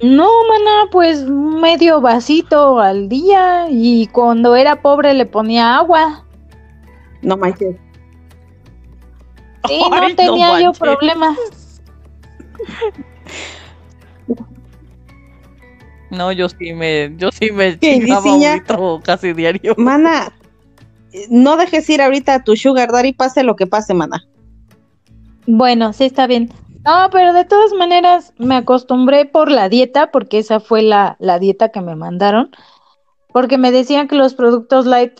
[0.01, 6.25] No, mana, pues medio vasito al día y cuando era pobre le ponía agua.
[7.21, 7.77] No manches.
[9.67, 11.35] Sí, Ay, no no tenía yo problema.
[16.09, 19.75] No, yo sí me, yo sí me ¿Qué, chingaba un litro casi diario.
[19.77, 20.33] Mana,
[21.11, 24.25] eh, no dejes ir ahorita a tu sugar daddy, pase lo que pase, mana.
[25.45, 26.51] Bueno, sí está bien.
[26.85, 31.39] No, pero de todas maneras me acostumbré por la dieta, porque esa fue la, la
[31.39, 32.51] dieta que me mandaron,
[33.33, 35.19] porque me decían que los productos light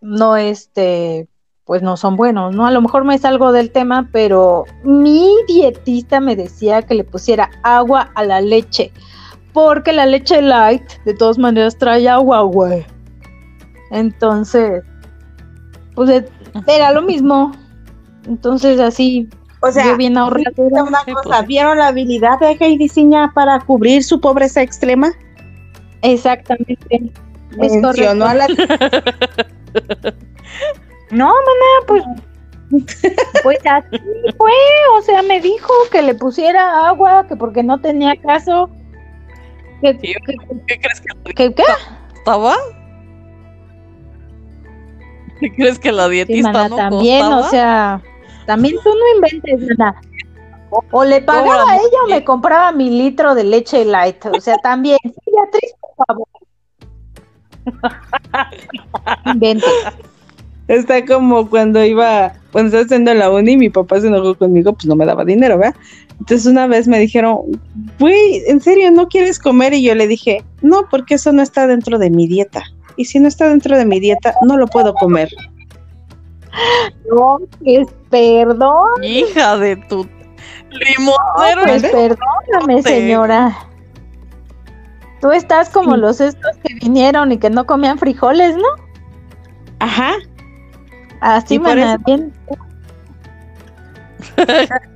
[0.00, 1.28] no, este,
[1.70, 2.66] pues no son buenos, ¿no?
[2.66, 7.48] A lo mejor me salgo del tema, pero mi dietista me decía que le pusiera
[7.62, 8.90] agua a la leche,
[9.52, 12.84] porque la leche light de todas maneras trae agua, güey.
[13.92, 14.82] Entonces,
[15.94, 16.28] pues e-
[16.66, 17.52] era lo mismo.
[18.26, 19.28] Entonces así,
[19.62, 20.82] O sea, yo bien una cosa,
[21.22, 21.46] pues, sí.
[21.46, 25.12] ¿vieron la habilidad de Heidi ciña para cubrir su pobreza extrema?
[26.02, 27.12] Exactamente.
[27.60, 28.24] Es Mencionó correcto.
[28.24, 28.46] a la
[31.10, 32.04] No, maná, pues
[33.42, 33.98] Pues así
[34.38, 34.52] fue,
[34.96, 38.70] o sea, me dijo que le pusiera agua, que porque no tenía caso.
[39.80, 40.36] Que, ¿Qué, que-
[40.66, 41.64] qué crees que que- ¿qué?
[42.14, 42.54] costaba?
[45.40, 47.46] ¿Qué crees que la Sí, dietista mana, no también, costaba?
[47.46, 48.02] o sea,
[48.46, 50.00] también tú no inventes, mana.
[50.92, 54.40] O le pagaba Cobra a ella o me compraba mi litro de leche light, o
[54.40, 54.98] sea, también.
[55.02, 56.28] Sí, Beatriz, por favor.
[59.26, 59.66] Invente.
[60.70, 64.86] Está como cuando iba, cuando estaba haciendo la uni, mi papá se enojó conmigo, pues
[64.86, 65.74] no me daba dinero, ¿verdad?
[66.20, 67.38] Entonces una vez me dijeron,
[67.98, 69.74] güey, ¿en serio no quieres comer?
[69.74, 72.62] Y yo le dije, no, porque eso no está dentro de mi dieta.
[72.96, 75.28] Y si no está dentro de mi dieta, no lo puedo comer.
[77.10, 80.06] No, pues perdón, Hija de tu
[80.70, 81.62] limonero.
[81.64, 83.56] pues perdóname, señora.
[85.20, 86.00] Tú estás como Sí.
[86.00, 88.68] los estos que vinieron y que no comían frijoles, ¿no?
[89.80, 90.12] Ajá.
[91.20, 92.32] Así, mana, eso- bien.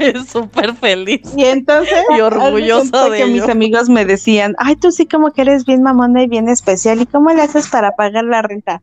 [0.00, 1.22] Es súper feliz.
[1.36, 3.32] Y entonces, Y orgullosa de que ello.
[3.32, 7.00] mis amigos me decían, ay, tú sí como que eres bien mamona y bien especial,
[7.00, 8.82] ¿y cómo le haces para pagar la renta?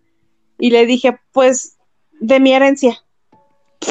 [0.60, 1.78] Y le dije, pues,
[2.20, 2.98] de mi herencia.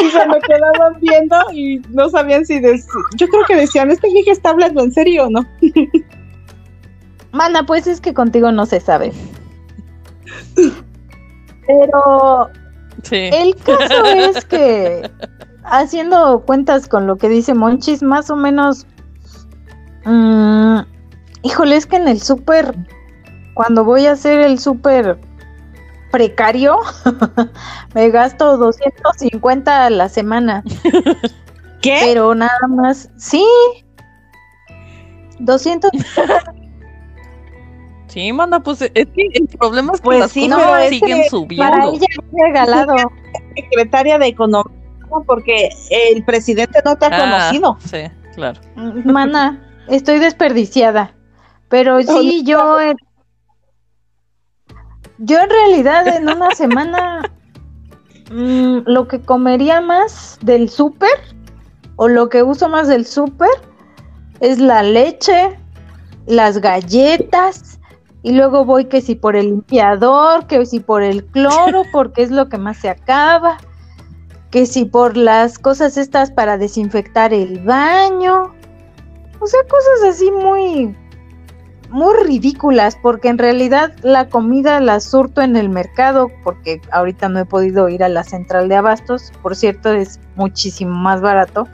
[0.00, 2.60] y se me quedaban viendo y no sabían si
[3.16, 5.40] yo creo que decían, este vieja está hablando en serio o no.
[7.32, 9.12] Mana, pues es que contigo no se sabe.
[11.66, 12.48] Pero
[13.02, 13.30] Sí.
[13.32, 15.10] el caso es que,
[15.64, 18.86] haciendo cuentas con lo que dice Monchis, más o menos,
[20.04, 20.80] mm,
[21.42, 22.74] híjole, es que en el súper,
[23.54, 25.18] cuando voy a hacer el súper
[26.10, 26.78] precario,
[27.94, 30.64] me gasto 250 a la semana,
[31.82, 31.98] ¿Qué?
[32.02, 33.44] pero nada más, sí,
[35.38, 35.90] 200
[38.08, 41.24] Sí, manda, pues es que el problema es que Pues las sí, cosas es siguen
[41.28, 41.70] subiendo.
[41.70, 42.94] para ella es regalado.
[43.54, 44.72] Secretaria de Economía,
[45.26, 47.18] porque el presidente no te ha Ah,
[47.50, 47.76] conocido.
[47.84, 48.60] Sí, claro.
[49.04, 51.14] Mana, estoy desperdiciada.
[51.68, 52.80] Pero sí, yo.
[52.80, 52.96] en-
[55.18, 57.22] Yo en realidad en una semana.
[58.30, 61.10] mm, lo que comería más del súper.
[61.96, 63.50] O lo que uso más del súper.
[64.40, 65.58] Es la leche.
[66.26, 67.77] Las galletas.
[68.28, 70.46] Y luego voy que si por el limpiador.
[70.46, 71.84] Que si por el cloro.
[71.92, 73.56] Porque es lo que más se acaba.
[74.50, 78.52] Que si por las cosas estas para desinfectar el baño.
[79.40, 80.94] O sea, cosas así muy,
[81.88, 87.38] muy ridículas, porque en realidad la comida la surto en el mercado, porque ahorita no
[87.38, 91.68] he podido ir a la central de abastos, por cierto, es muchísimo más barato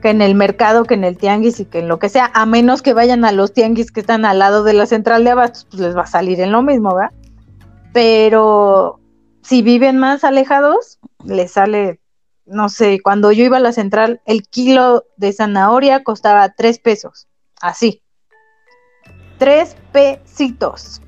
[0.00, 2.46] que en el mercado, que en el tianguis y que en lo que sea, a
[2.46, 5.66] menos que vayan a los tianguis que están al lado de la central de abastos,
[5.70, 7.12] pues les va a salir en lo mismo, ¿verdad?
[7.92, 9.00] Pero
[9.42, 12.00] si viven más alejados, les sale
[12.46, 17.26] no sé, cuando yo iba a la central, el kilo de zanahoria costaba tres pesos.
[17.60, 18.02] Así.
[19.38, 21.02] Tres pesitos.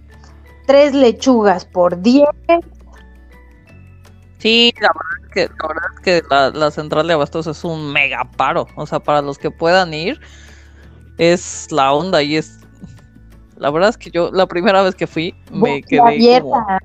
[0.66, 2.28] Tres lechugas por diez.
[4.38, 7.64] Sí, la verdad es que, la, verdad es que la, la central de abastos es
[7.64, 8.66] un mega paro.
[8.76, 10.20] O sea, para los que puedan ir,
[11.18, 12.60] es la onda y es.
[13.56, 16.64] La verdad es que yo, la primera vez que fui, me quedé como.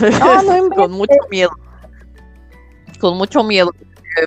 [0.00, 1.50] No, no con mucho miedo.
[3.00, 3.70] Con mucho miedo.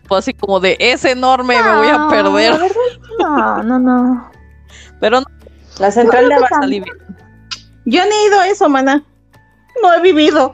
[0.06, 2.52] Fue así como de, es enorme, me voy a perder.
[2.52, 4.32] la verdad es que no, no, no.
[5.00, 5.28] Pero no
[5.80, 6.70] La central de Abastos.
[7.86, 9.04] Yo no he ido a eso, mana.
[9.82, 10.54] No he vivido.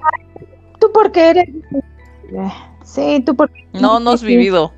[0.83, 1.49] Tú porque eres.
[2.83, 3.65] Sí, tú porque.
[3.73, 4.73] No, no has vivido.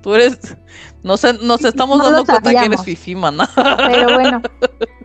[0.00, 0.56] Tú eres.
[1.02, 2.84] Nos, nos estamos No dando cuenta que eres sabíamos.
[2.86, 3.46] fifi, mana.
[3.54, 4.40] Pero bueno,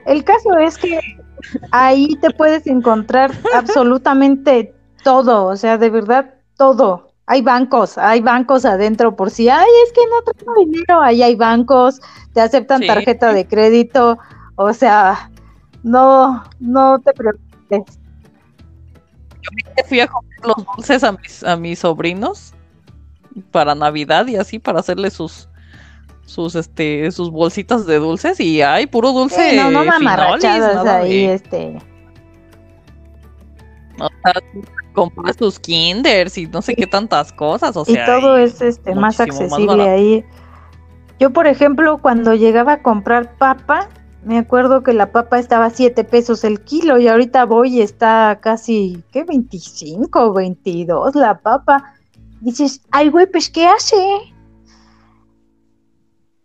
[0.05, 0.97] el caso es que
[1.71, 4.73] ahí te puedes encontrar absolutamente
[5.03, 7.09] todo, o sea, de verdad todo.
[7.25, 11.35] Hay bancos, hay bancos adentro por si, ay, es que no traigo dinero, ahí hay
[11.35, 11.99] bancos,
[12.33, 12.87] te aceptan Sí.
[12.87, 14.17] tarjeta de crédito,
[14.55, 15.29] o sea,
[15.83, 17.99] no, no te preocupes.
[19.87, 22.53] Fui a comprar los dulces a mis, a mis sobrinos
[23.51, 25.47] para Navidad y así para hacerle sus
[26.25, 30.97] sus este sus bolsitas de dulces y hay puro dulce Sí, no, no finolis, nada
[30.97, 31.77] ahí, de- este.
[33.99, 34.33] o sea,
[34.93, 38.61] comprar sus kinders y no sé qué tantas cosas, o y sea, todo y- es
[38.61, 40.25] este más accesible ahí.
[41.19, 43.89] Yo, por ejemplo, cuando llegaba a comprar papa,
[44.23, 47.81] me acuerdo que la papa estaba a 7 pesos el kilo y ahorita voy y
[47.81, 49.23] está casi, ¿qué?
[49.23, 51.95] 25 o 22 la papa.
[52.39, 53.95] Dices, ay, güey, pues, ¿qué hace?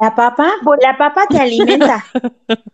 [0.01, 0.53] ¿La papa?
[0.83, 2.05] La papa te alimenta.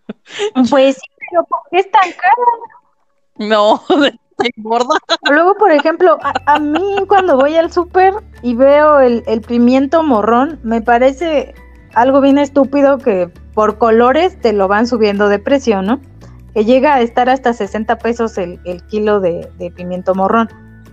[0.71, 3.49] Pues sí, pero ¿por qué es tan caro?
[3.49, 3.83] No,
[4.57, 4.95] gorda.
[5.29, 10.61] Luego, por ejemplo, a, mí cuando voy al súper y veo el, el, pimiento morrón,
[10.63, 11.55] me parece
[11.95, 16.01] algo bien estúpido que por colores te lo van subiendo de precio, ¿no?
[16.55, 20.49] Que llega a estar hasta 60 pesos el, kilo de, pimiento morrón.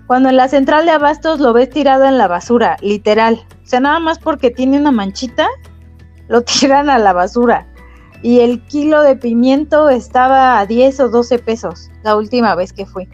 [0.08, 3.40] Cuando en la central de abastos lo ves tirado en la basura, literal.
[3.64, 5.48] O sea, nada más porque tiene una manchita,
[6.28, 7.68] lo tiran a la basura.
[8.22, 12.86] Y el kilo de pimiento estaba a 10 o 12 pesos la última vez que
[12.86, 13.08] fui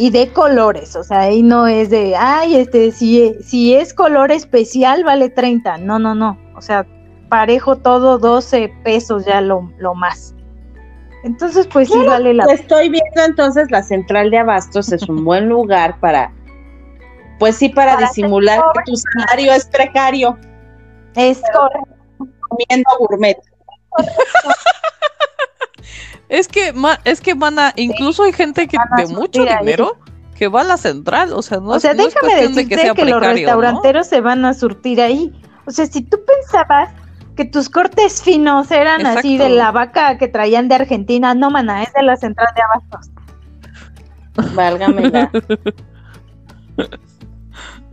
[0.00, 4.32] y de colores, o sea, ahí no es de, ay, este, si, si es color
[4.32, 6.86] especial vale 30, no, no, no, o sea,
[7.30, 10.34] parejo todo 12 pesos ya lo, lo más.
[11.22, 15.48] Entonces, pues sí vale la Estoy viendo entonces la central de abastos es un buen
[15.48, 16.32] lugar para,
[17.38, 20.36] pues sí, para, disimular que tu salario es precario.
[21.14, 21.96] Es correcto.
[22.48, 23.38] Comiendo gourmet.
[26.30, 26.72] Es que,
[27.04, 29.98] es que, mana, incluso hay gente que de mucho dinero
[30.36, 34.06] que va a la central, o sea, no O sea, déjame decirte que, los restauranteros
[34.06, 35.32] se van a surtir ahí.
[35.66, 36.90] O sea, si tú pensabas
[37.36, 41.82] que tus cortes finos eran así de la vaca que traían de Argentina, no, mana,
[41.82, 43.10] es de la central de abastos.
[44.54, 45.10] Válgame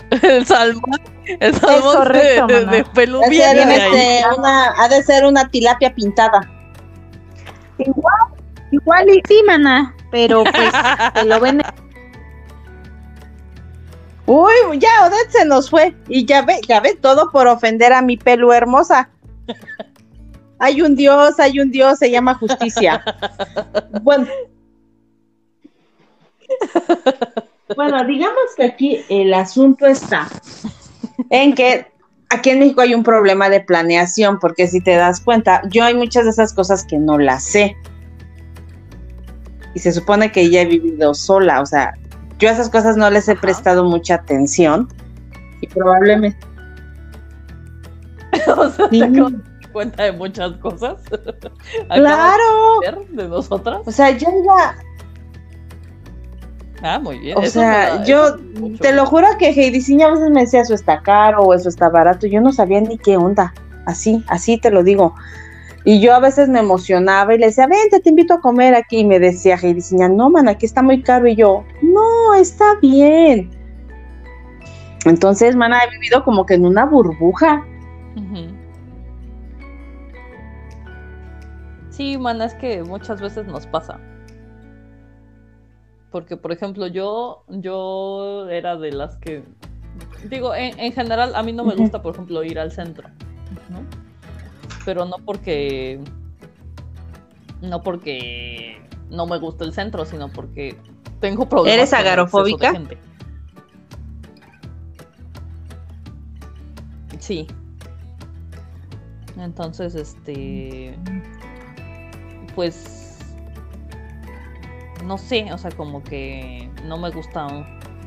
[0.10, 4.24] el salmón, el salmón de, de, de,
[4.78, 6.50] ha de ser una tilapia pintada.
[7.80, 8.16] Igual,
[8.72, 10.74] igual y sí, mana, pero pues
[11.14, 11.62] te lo ven.
[14.26, 18.02] Uy, ya Odette se nos fue y ya ve, ya ve todo por ofender a
[18.02, 19.10] mi pelo hermosa.
[20.60, 23.04] Hay un Dios, hay un Dios, se llama justicia.
[24.02, 24.28] Bueno.
[27.76, 30.28] Bueno, digamos que aquí el asunto está
[31.30, 31.86] en que
[32.30, 35.94] aquí en México hay un problema de planeación, porque si te das cuenta, yo hay
[35.94, 37.76] muchas de esas cosas que no las sé.
[39.74, 41.94] Y se supone que ya he vivido sola, o sea,
[42.40, 44.88] yo a esas cosas no les he prestado mucha atención.
[45.62, 46.38] Y probablemente.
[48.58, 50.96] o sea, te cuenta de muchas cosas.
[51.90, 53.04] claro.
[53.10, 53.82] De nosotras.
[53.86, 54.76] O sea, yo iba
[56.82, 57.38] Ah, muy bien.
[57.38, 58.38] O sea, yo
[58.80, 61.90] te lo juro que Heidi a veces me decía eso está caro o eso está
[61.90, 62.28] barato.
[62.28, 63.54] Yo no sabía ni qué onda.
[63.86, 65.16] Así, así te lo digo.
[65.86, 69.00] Y yo a veces me emocionaba y le decía, vente, te invito a comer aquí.
[69.00, 69.82] Y me decía Heidi
[70.12, 71.28] no, man, aquí está muy caro.
[71.28, 73.50] Y yo, no, está bien.
[75.06, 77.66] Entonces, mana, he vivido como que en una burbuja.
[81.90, 84.00] Sí, mana, es que muchas veces nos pasa.
[86.12, 89.44] Porque, por ejemplo, yo, yo era de las que.
[90.30, 93.10] Digo, en, general, a mí no me gusta, por ejemplo, ir al centro.
[93.70, 93.82] ¿no?
[94.86, 96.00] Pero no porque.
[97.62, 100.78] No porque no me gusta el centro, sino porque
[101.20, 101.78] tengo problemas.
[101.78, 102.74] ¿Eres agarofóbica?
[107.20, 107.48] Sí.
[109.40, 110.98] Entonces, este.
[112.56, 113.08] Pues
[115.06, 117.48] no sé, o sea, como que no me gusta,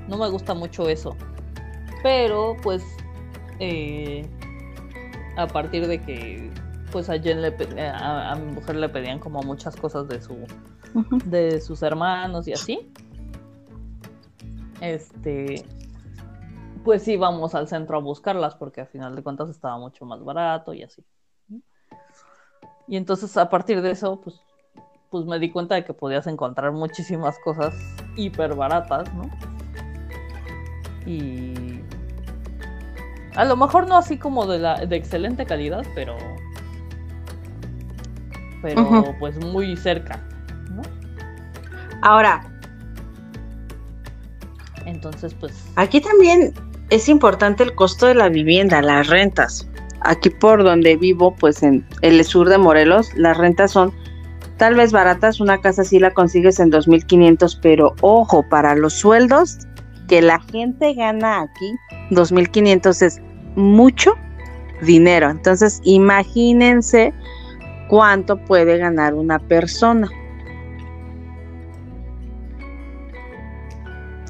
[0.08, 1.16] no me gusta mucho eso.
[2.02, 2.84] Pero pues
[3.58, 4.26] eh,
[5.36, 6.50] a partir de que
[6.92, 7.54] pues a Jen le
[7.88, 10.36] a, mi mujer le pedían como muchas cosas de su
[11.24, 12.92] de sus hermanos y así.
[14.80, 15.64] Este
[16.84, 20.72] pues íbamos al centro a buscarlas porque al final de cuentas estaba mucho más barato
[20.72, 21.04] y así.
[22.90, 24.40] Y entonces a partir de eso, pues
[25.10, 27.74] pues me di cuenta de que podías encontrar muchísimas cosas
[28.16, 29.30] hiper baratas, ¿no?
[31.06, 31.80] Y
[33.36, 36.16] a lo mejor no así como de la de excelente calidad, pero
[38.60, 40.20] pero pues muy cerca,
[40.70, 40.82] ¿no?
[42.02, 42.42] Ahora,
[44.84, 46.54] entonces pues aquí también
[46.90, 49.69] es importante el costo de la vivienda, las rentas.
[50.02, 53.92] Aquí por donde vivo, pues en el sur de Morelos, las rentas son
[54.60, 59.56] Tal vez baratas, una casa sí la consigues en 2.500, pero ojo, para los sueldos
[60.06, 61.74] que la gente gana aquí,
[62.10, 63.22] 2.500 es
[63.56, 64.12] mucho
[64.82, 65.30] dinero.
[65.30, 67.14] Entonces, imagínense
[67.88, 70.10] cuánto puede ganar una persona.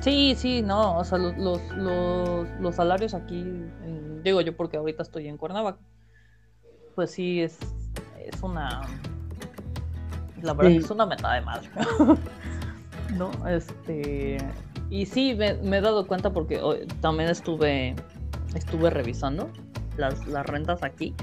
[0.00, 3.44] Sí, sí, no, o sea, los, los, salarios aquí,
[4.22, 5.78] digo yo porque ahorita estoy en Cuernavaca,
[6.94, 7.58] pues sí, es,
[8.18, 8.82] es una
[10.42, 11.68] la verdad es una meta de madre.
[13.16, 13.30] ¿No?
[13.48, 14.38] Este.
[14.88, 17.94] Y sí, me, he dado cuenta porque también estuve.
[18.54, 19.48] Estuve revisando
[19.96, 21.14] las, las rentas aquí.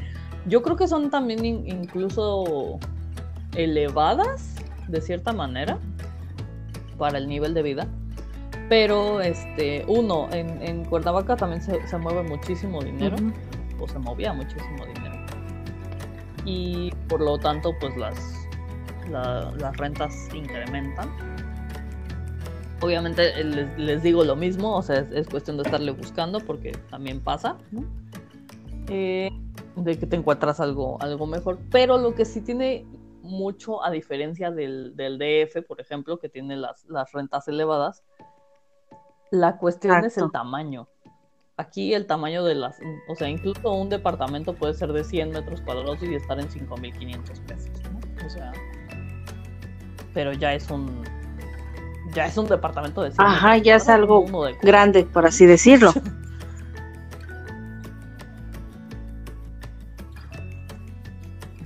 [0.45, 2.79] Yo creo que son también incluso
[3.55, 4.55] elevadas,
[4.87, 5.77] de cierta manera.
[6.97, 7.87] para el nivel de vida.
[8.69, 13.15] Pero, este, uno, en, en Cuernavaca también se, se mueve muchísimo dinero,
[13.79, 15.15] o se movía muchísimo dinero.
[16.45, 18.47] Y por lo tanto, pues las,
[19.09, 21.09] la- las rentas incrementan.
[22.81, 26.39] Obviamente eh, les, les digo lo mismo, o sea, es, es cuestión de estarle buscando
[26.39, 27.83] porque también pasa, ¿no?
[28.89, 29.29] Eh,
[29.75, 31.57] de que te encuentras algo, algo mejor.
[31.71, 32.85] Pero lo que sí tiene
[33.23, 38.03] mucho, a diferencia del, del DF, por ejemplo, que tiene las, las rentas elevadas,
[39.31, 40.87] la cuestión es el tamaño.
[41.57, 45.61] Aquí el tamaño de las, o sea, incluso un departamento puede ser de 100 metros
[45.61, 48.25] cuadrados y estar en 5.500 pesos, ¿no?
[48.25, 48.51] O sea,
[50.13, 51.03] pero ya es un,
[52.13, 54.25] ya es un departamento de 100 Ajá, metros ya es algo
[54.61, 55.93] Grande, por así decirlo.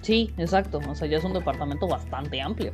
[0.02, 0.80] Sí, exacto.
[0.90, 2.72] O sea, ya es un departamento bastante amplio.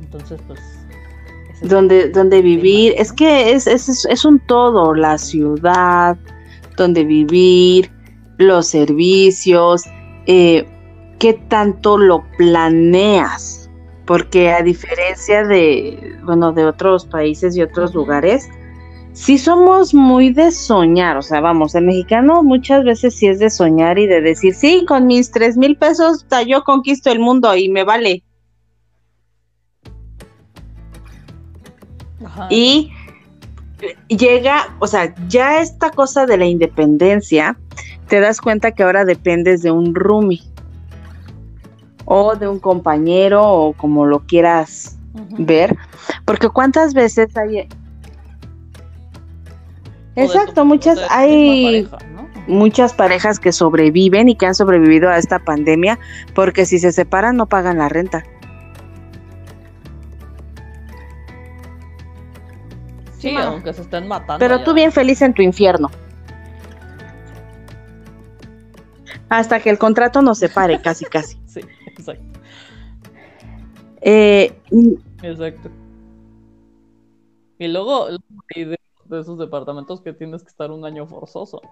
[0.00, 0.83] Entonces, pues.
[1.68, 6.16] Donde, donde vivir, es que es, es, es- un todo, la ciudad,
[6.76, 7.90] donde vivir,
[8.38, 9.84] los servicios,
[10.26, 10.66] eh,
[11.18, 13.70] qué tanto lo planeas,
[14.06, 18.48] porque a diferencia de, bueno, de otros países y otros lugares,
[19.12, 23.48] sí somos muy de soñar, o sea, vamos, el mexicano muchas veces sí es de
[23.50, 27.68] soñar y de decir, sí, con mis tres mil pesos yo conquisto el mundo y
[27.68, 28.22] me vale.
[32.34, 32.90] Ajá, y
[34.08, 37.56] llega, o sea, ya esta cosa de la independencia,
[38.08, 40.42] te das cuenta que ahora dependes de un roomie
[42.04, 44.98] o de un compañero o como lo quieras
[45.38, 45.76] ver,
[46.24, 47.60] porque cuántas veces hay...
[47.60, 47.64] O
[50.14, 52.28] tu- Exacto, muchas hay misma pareja, ¿no?
[52.46, 55.98] muchas parejas que sobreviven y que han sobrevivido a esta pandemia
[56.34, 58.22] porque si se separan no pagan la renta.
[63.30, 64.38] Sí, aunque se estén matando.
[64.38, 64.64] Pero ya.
[64.64, 65.90] tú bien feliz en tu infierno.
[69.28, 71.38] Hasta que el contrato nos separe, casi, casi.
[71.46, 72.40] Sí, exacto.
[74.00, 74.58] Eh,
[75.22, 75.70] Exacto.
[77.58, 78.08] Y luego,
[78.54, 81.62] de, de esos departamentos que tienes que estar un año forzoso.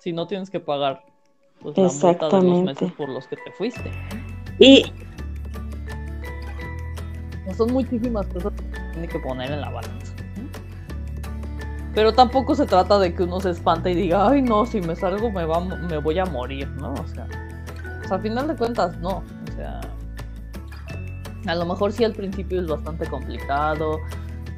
[0.00, 1.04] Si no tienes que pagar
[1.60, 2.64] pues, la multa de los Exactamente.
[2.64, 3.90] meses por los que te fuiste.
[4.58, 4.84] y
[7.56, 9.95] Son muchísimas cosas que tiene que poner en la balanza.
[11.96, 14.94] Pero tampoco se trata de que uno se espante y diga, ay no, si me
[14.94, 16.92] salgo me, va, me voy a morir, ¿no?
[16.92, 17.26] O sea,
[18.04, 19.24] o sea, a final de cuentas, no.
[19.48, 19.80] O sea,
[21.46, 23.98] a lo mejor sí al principio es bastante complicado,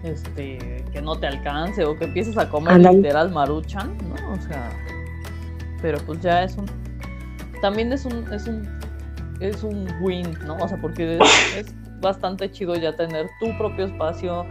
[0.03, 4.33] este, que no te alcance o que empieces a comer literal maruchan, ¿no?
[4.33, 4.71] O sea,
[5.81, 6.67] pero pues ya es un,
[7.63, 8.69] también es un, es un,
[9.39, 10.57] es un win, ¿no?
[10.57, 14.45] O sea, porque es, es bastante chido ya tener tu propio espacio,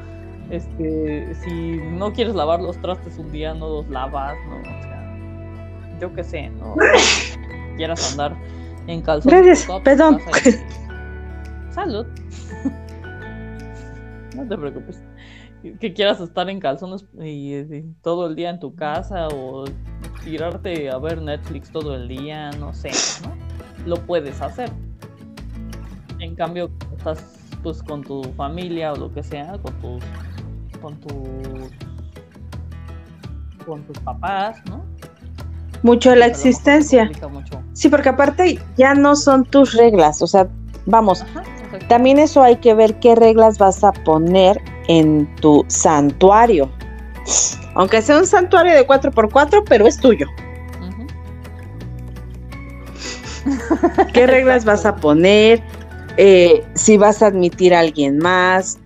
[0.49, 4.59] este, si no quieres lavar los trastes un día, no los lavas, ¿no?
[4.59, 6.75] O sea, yo qué sé, ¿no?
[7.77, 8.35] Quieras andar
[8.87, 9.45] en calzones.
[9.45, 10.19] Gracias, perdón.
[11.71, 12.05] Salud.
[14.35, 15.01] No te preocupes.
[15.79, 19.65] Que quieras estar en calzones y, y todo el día en tu casa o
[20.23, 22.91] tirarte a ver Netflix todo el día, no sé,
[23.23, 23.35] ¿no?
[23.87, 24.69] Lo puedes hacer.
[26.19, 30.03] En cambio, estás pues con tu familia o lo que sea, con tus
[30.81, 31.69] con tus
[33.65, 34.83] con tus papás, ¿no?
[35.83, 37.09] mucho la existencia.
[37.31, 37.61] mucho.
[37.73, 40.47] Sí, porque aparte ya no son tus reglas, o sea,
[40.85, 41.43] vamos, Ajá,
[41.87, 46.69] también eso hay que ver qué reglas vas a poner en tu santuario.
[47.75, 50.27] Aunque sea un santuario de 4x4, pero es tuyo.
[54.13, 55.61] ¿Qué reglas vas a poner?
[56.17, 58.79] Eh, si vas a admitir a alguien más.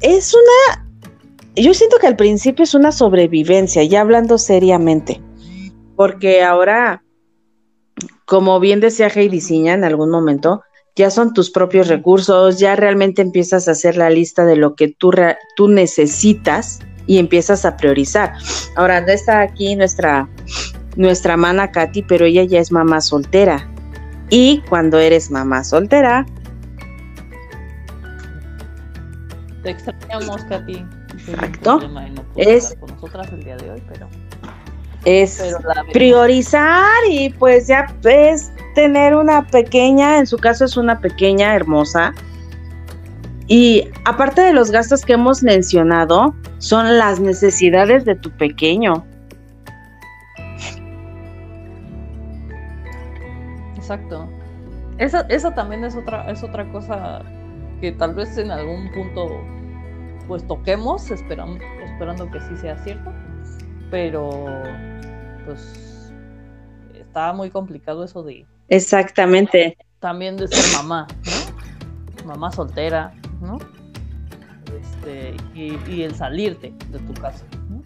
[0.00, 0.89] Es una...
[1.60, 5.20] Yo siento que al principio es una sobrevivencia, ya hablando seriamente.
[5.94, 7.02] Porque ahora,
[8.24, 10.62] como bien decía Heidi Ciña en algún momento,
[10.96, 14.88] ya son tus propios recursos, ya realmente empiezas a hacer la lista de lo que
[14.88, 18.32] tú necesitas y empiezas a priorizar.
[18.76, 20.30] Ahora, no está aquí nuestra,
[20.96, 23.70] nuestra mana Katy, pero ella ya es mamá soltera.
[24.30, 26.24] Y cuando eres mamá soltera,
[29.62, 30.86] Te extrañamos, Katy.
[31.32, 31.88] Exacto.
[31.88, 32.00] no
[32.36, 34.08] Es- estar con nosotras el día de hoy, pero,
[35.04, 35.92] es pero la vemos.
[35.92, 42.12] priorizar y pues ya es tener una pequeña, en su caso es una pequeña hermosa.
[43.46, 49.04] Y aparte de los gastos que hemos mencionado, son las necesidades de tu pequeño.
[53.76, 54.28] Exacto.
[54.98, 57.22] Esa, esa también es otra, es otra cosa
[57.80, 59.40] que tal vez en algún punto
[60.30, 63.12] pues toquemos, esperando, esperando que sí sea cierto,
[63.90, 64.46] pero
[65.44, 66.12] pues
[66.94, 68.46] está muy complicado eso de...
[68.68, 69.76] Exactamente.
[69.98, 72.26] También de ser mamá, ¿no?
[72.28, 73.58] Mamá soltera, ¿no?
[74.80, 77.82] Este, y, el salirte de tu casa, ¿no?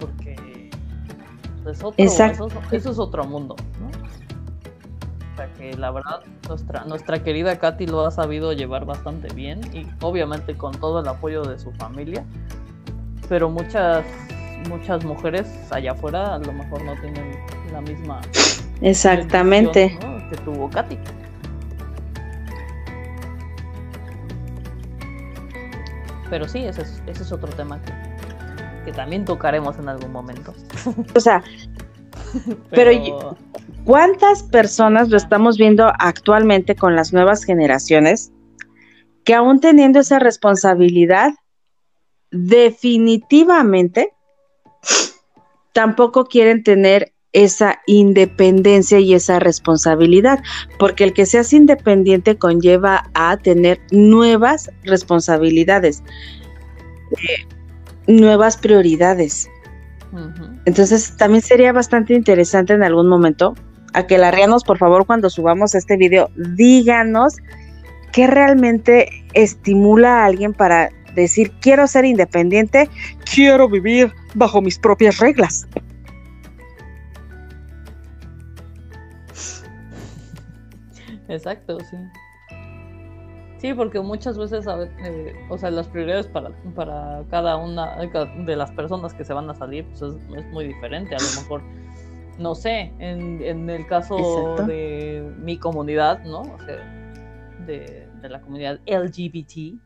[0.00, 0.70] Porque
[1.64, 4.05] pues, otro, eso, eso, es otro mundo, ¿no?
[5.36, 9.86] Sea que la verdad nuestra, nuestra querida Katy lo ha sabido llevar bastante bien y
[10.00, 12.24] obviamente con todo el apoyo de su familia,
[13.28, 14.04] pero muchas
[14.68, 17.32] muchas mujeres allá afuera a lo mejor no tienen
[17.72, 18.20] la misma
[18.80, 19.98] exactamente
[20.30, 20.98] que tuvo Katy.
[26.28, 27.92] Pero sí, ese es, ese es otro tema que,
[28.84, 30.52] que también tocaremos en algún momento.
[31.14, 31.42] O sea,
[32.70, 32.90] pero,
[33.86, 38.32] ¿cuántas personas lo estamos viendo actualmente con las nuevas generaciones
[39.24, 41.32] que aún teniendo esa responsabilidad,
[42.30, 44.12] definitivamente
[45.72, 50.42] tampoco quieren tener esa independencia y esa responsabilidad,
[50.78, 56.02] porque el que seas independiente conlleva a tener nuevas responsabilidades,
[57.12, 57.46] eh,
[58.06, 59.48] nuevas prioridades.
[60.64, 63.54] Entonces, también sería bastante interesante en algún momento
[63.96, 67.38] a que la rianos, por favor, cuando subamos este video, díganos
[68.12, 72.90] qué realmente estimula a alguien para decir, quiero ser independiente,
[73.34, 75.66] quiero vivir bajo mis propias reglas.
[81.28, 81.96] Exacto, sí.
[83.58, 88.70] Sí, porque muchas veces, eh, o sea, las prioridades para, para cada una de las
[88.72, 91.14] personas que se van a salir pues es, muy diferente.
[91.14, 91.62] A lo mejor,
[92.38, 96.42] no sé, en, en el caso de mi comunidad, ¿no?
[96.42, 96.76] O sea,
[97.66, 99.78] de, de la comunidad LGBT,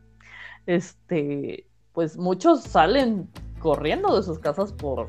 [0.66, 3.28] este, pues muchos salen
[3.60, 5.08] corriendo de sus casas por,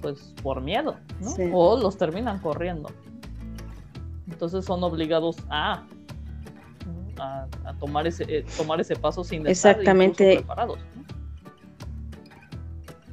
[0.00, 1.56] pues, por miedo, ¿no?
[1.56, 2.88] O los terminan corriendo.
[4.28, 5.86] Entonces son obligados a
[7.18, 7.46] a,
[7.78, 10.78] tomar ese eh, tomar ese paso sin estar preparados.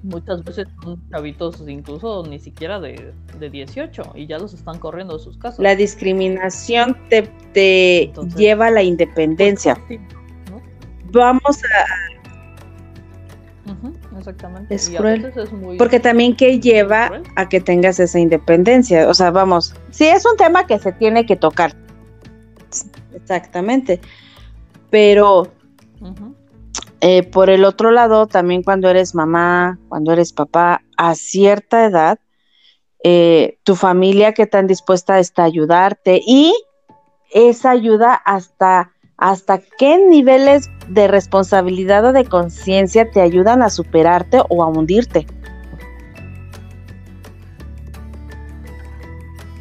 [0.04, 5.18] Muchas veces son chavitos incluso ni siquiera de, de, 18 y ya los están corriendo
[5.18, 5.60] de sus casas.
[5.60, 7.24] La discriminación te,
[7.54, 9.82] te lleva a la independencia.
[9.88, 10.02] Pues,
[11.14, 11.86] Vamos a...
[14.18, 14.76] exactamente.
[14.76, 15.32] Es cruel.
[15.78, 19.08] Porque también que lleva a que tengas esa independencia.
[19.08, 21.76] O sea, vamos, sí es un tema que se tiene que tocar.
[23.14, 24.02] Exactamente.
[24.90, 25.52] Pero
[27.06, 32.18] eh, por el otro lado, también cuando eres mamá, cuando eres papá, a cierta edad,
[33.04, 36.56] eh, tu familia que tan dispuesta está a ayudarte y
[37.34, 44.42] esa ayuda hasta hasta qué niveles de responsabilidad o de conciencia te ayudan a superarte
[44.48, 45.28] o a hundirte.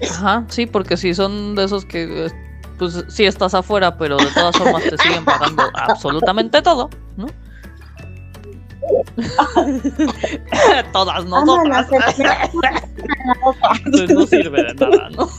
[0.08, 2.30] Ajá, sí, porque si son de esos que
[2.78, 6.88] pues sí estás afuera, pero de todas formas te siguen pagando absolutamente todo.
[10.92, 11.86] Todas nosotras.
[13.90, 15.28] pues no sirve de nada, ¿no?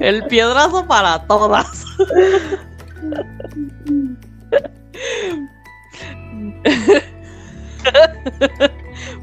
[0.00, 1.84] El piedrazo para todas.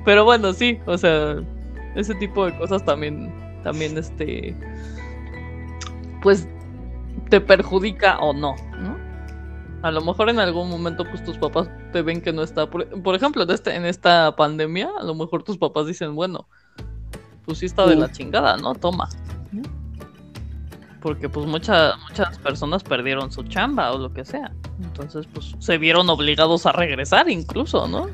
[0.05, 1.35] Pero bueno, sí, o sea,
[1.95, 3.29] ese tipo de cosas también
[3.63, 4.55] también este
[6.21, 6.47] pues
[7.29, 8.96] te perjudica o no, ¿no?
[9.87, 13.15] A lo mejor en algún momento pues tus papás te ven que no está, por,
[13.15, 16.45] ejemplo, este, en esta pandemia, a lo mejor tus papás dicen, bueno,
[17.45, 18.75] pues sí está de la chingada, ¿no?
[18.75, 19.07] Toma.
[20.99, 24.51] Porque pues muchas muchas personas perdieron su chamba o lo que sea.
[24.83, 28.07] Entonces pues se vieron obligados a regresar incluso, ¿no?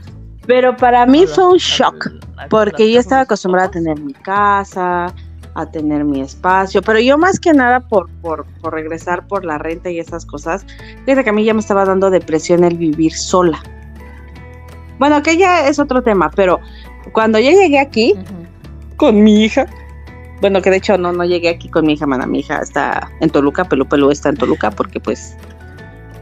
[0.46, 2.08] Pero para mí fue un shock,
[2.52, 5.12] porque yo estaba acostumbrada a tener mi casa,
[5.56, 9.58] a tener mi espacio, pero yo más que nada por, por, por regresar por la
[9.58, 10.66] renta y esas cosas,
[11.06, 13.62] desde que a mí ya me estaba dando depresión el vivir sola.
[15.00, 16.60] Bueno, que ya es otro tema, pero
[17.12, 18.14] cuando yo llegué aquí
[18.98, 19.66] con mi hija,
[20.42, 23.12] bueno, que de hecho no, no llegué aquí con mi hija, mana, mi hija está
[23.20, 25.36] en Toluca, Pelu Pelu está en Toluca porque pues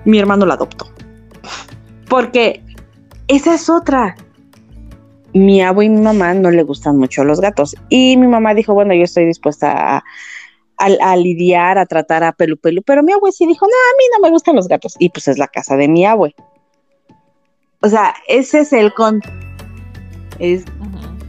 [0.05, 0.91] mi hermano la adoptó.
[2.09, 2.63] Porque
[3.27, 4.15] esa es otra,
[5.33, 7.75] mi abuelo y mi mamá no le gustan mucho los gatos.
[7.89, 10.03] Y mi mamá dijo, bueno, yo estoy dispuesta
[10.77, 12.81] a, lidiar, a tratar a Pelu Pelu.
[12.83, 14.95] Pero mi abuelo sí dijo, no, a mí no me gustan los gatos.
[14.99, 16.35] Y pues es la casa de mi abuelo.
[17.81, 19.21] O sea, ese es el con...
[20.39, 20.65] Es,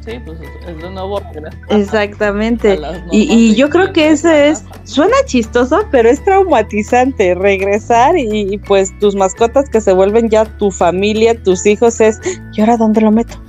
[0.05, 1.21] Sí, pues es de nuevo.
[1.69, 2.77] Exactamente.
[3.13, 8.97] Y, y yo creo que eso es, suena chistoso, pero es traumatizante regresar y, pues
[8.99, 12.21] tus mascotas que se vuelven ya tu familia, tus hijos es,
[12.53, 13.41] ¿y ahora dónde lo meto?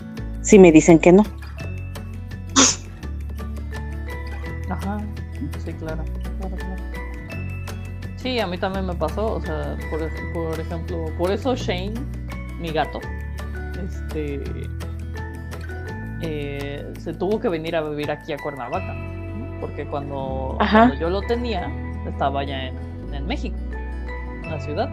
[0.43, 1.23] Si me dicen que no.
[4.69, 4.99] Ajá,
[5.65, 6.03] sí, claro.
[6.39, 6.83] claro, claro.
[8.17, 11.93] Sí, a mí también me pasó, o sea, por, por ejemplo, por eso Shane,
[12.59, 12.99] mi gato,
[13.85, 14.41] este
[16.25, 18.95] eh, se tuvo que venir a vivir aquí a Cuernavaca,
[19.59, 20.57] porque cuando,
[20.97, 21.69] yo lo tenía,
[22.07, 23.57] estaba ya en, México,
[24.43, 24.89] en la ciudad.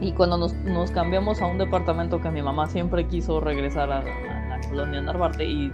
[0.00, 4.02] Y cuando nos, cambiamos a un departamento que mi mamá siempre quiso regresar a,
[4.68, 5.72] colonia Narvarte y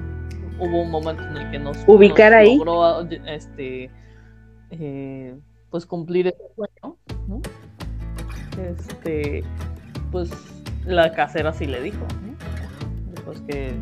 [0.60, 3.90] hubo un momento en el que nos, ubicar ahí logró este
[4.70, 5.36] eh,
[5.70, 6.96] pues cumplir ese sueño
[8.72, 9.44] este
[10.10, 10.30] pues
[10.84, 12.04] la casera sí le dijo
[13.14, 13.74] después que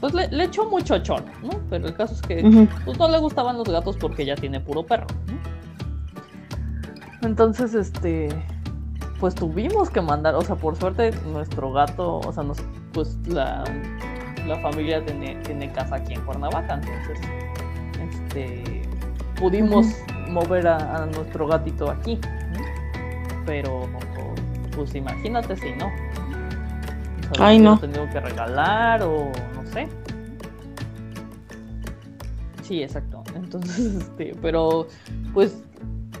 [0.00, 1.50] pues le, echó mucho chón, ¿no?
[1.68, 2.42] Pero el caso es que
[2.86, 5.38] pues, no le gustaban los gatos porque ya tiene puro perro, ¿no?
[7.28, 8.30] Entonces, este,
[9.20, 12.58] pues tuvimos que mandar, o sea, por suerte nuestro gato, o sea, nos,
[12.92, 13.64] pues la,
[14.46, 17.20] la familia tiene, tiene, casa aquí en Cuernavaca, entonces,
[18.00, 18.82] este,
[19.38, 19.86] pudimos
[20.28, 22.18] mover a, nuestro gatito aquí,
[23.46, 23.88] pero,
[24.74, 25.90] pues imagínate si no.
[27.38, 27.78] Ay, no.
[27.78, 29.30] tenido que regalar o
[29.72, 29.88] sé.
[32.62, 33.22] Sí, exacto.
[33.34, 34.86] Entonces, este, pero
[35.32, 35.64] pues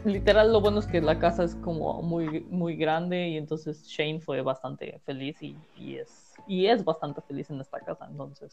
[0.04, 4.20] literal lo bueno es que la casa es como muy, muy grande y entonces Shane
[4.20, 5.56] fue bastante feliz y,
[5.96, 6.19] es,
[6.50, 8.08] y es bastante feliz en esta casa.
[8.10, 8.52] Entonces,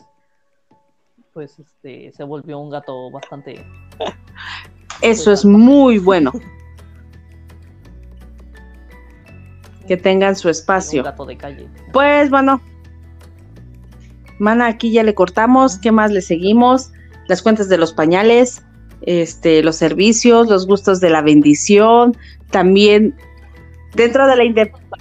[1.34, 3.66] pues este, se volvió un gato bastante...
[5.02, 6.32] Eso pues, es muy bueno.
[9.88, 11.02] que tengan su espacio.
[11.02, 11.68] Un gato de calle.
[11.92, 12.62] Pues bueno,
[14.38, 16.92] Mana, aquí ya le cortamos, ¿qué más le seguimos?
[17.28, 18.64] Las cuentas de los pañales,
[19.02, 22.16] este, los servicios, los gustos de la bendición,
[22.52, 23.16] también
[23.96, 24.98] dentro de la independencia.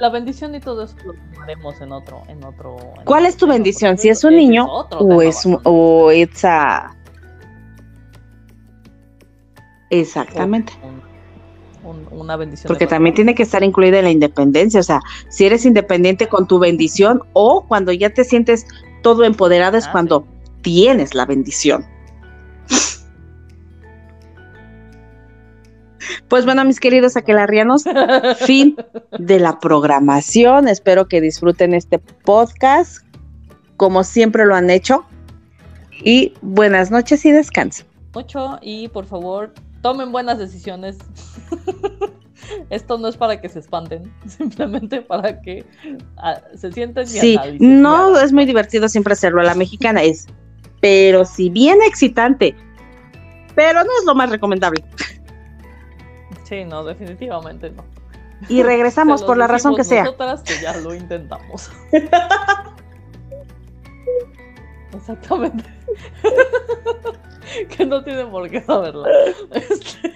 [0.00, 2.76] La, bendición y todo eso lo tomaremos en otro, en otro.
[3.04, 3.98] ¿Cuál es tu bendición?
[3.98, 6.96] ¿Si es un niño o es o es a...
[9.90, 10.72] Exactamente
[12.10, 12.68] una bendición.
[12.68, 16.46] Porque también tiene que estar incluida en la independencia, o sea, si eres independiente con
[16.46, 18.66] tu bendición o cuando ya te sientes
[19.02, 20.26] todo empoderado es ah, cuando
[20.62, 21.86] tienes la bendición.
[26.28, 27.84] Pues bueno, mis queridos aquelarrianos,
[28.38, 28.76] fin
[29.18, 30.68] de la programación.
[30.68, 33.04] Espero que disfruten este podcast
[33.76, 35.06] como siempre lo han hecho.
[36.02, 37.86] Y buenas noches y descansen.
[38.14, 40.98] Mucho y por favor tomen buenas decisiones.
[42.70, 45.64] Esto no es para que se espanten, simplemente para que
[46.18, 50.26] ah, se sienten Sí, no es muy divertido siempre hacerlo la mexicana, es,
[50.80, 52.54] pero si bien excitante,
[53.54, 54.84] pero no es lo más recomendable.
[56.50, 57.84] Sí, no, definitivamente no.
[58.48, 60.02] Y regresamos por la razón que sea.
[60.02, 61.70] Nosotras que ya lo intentamos.
[64.92, 65.64] Exactamente.
[67.76, 69.08] que no tiene por qué saberla.
[69.52, 70.12] Este,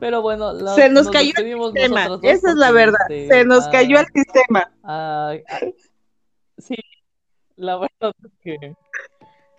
[0.00, 2.18] pero bueno, se nos, cayó el sistema.
[2.22, 3.06] Esa es la verdad.
[3.06, 4.72] Se nos cayó el sistema.
[6.58, 6.74] sí,
[7.54, 8.74] la verdad es que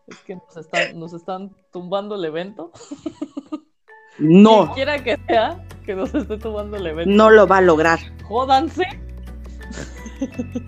[0.08, 2.74] es que nos están, nos están tumbando el evento.
[4.20, 4.74] No.
[4.74, 7.11] Quiera que sea que nos esté tumbando el evento.
[7.11, 7.99] No lo va a lograr.
[8.24, 8.86] Jódanse.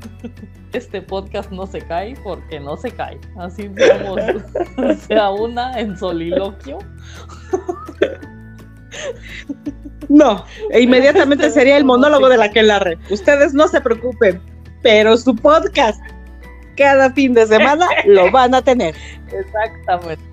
[0.74, 3.18] Este podcast no se cae porque no se cae.
[3.38, 4.18] Así como
[5.08, 6.80] sea una en soliloquio.
[10.08, 12.98] No, e inmediatamente este sería el monólogo de la que la red.
[13.10, 14.42] Ustedes no se preocupen,
[14.82, 16.00] pero su podcast
[16.78, 18.96] cada fin de semana lo van a tener.
[19.34, 20.24] Exactamente.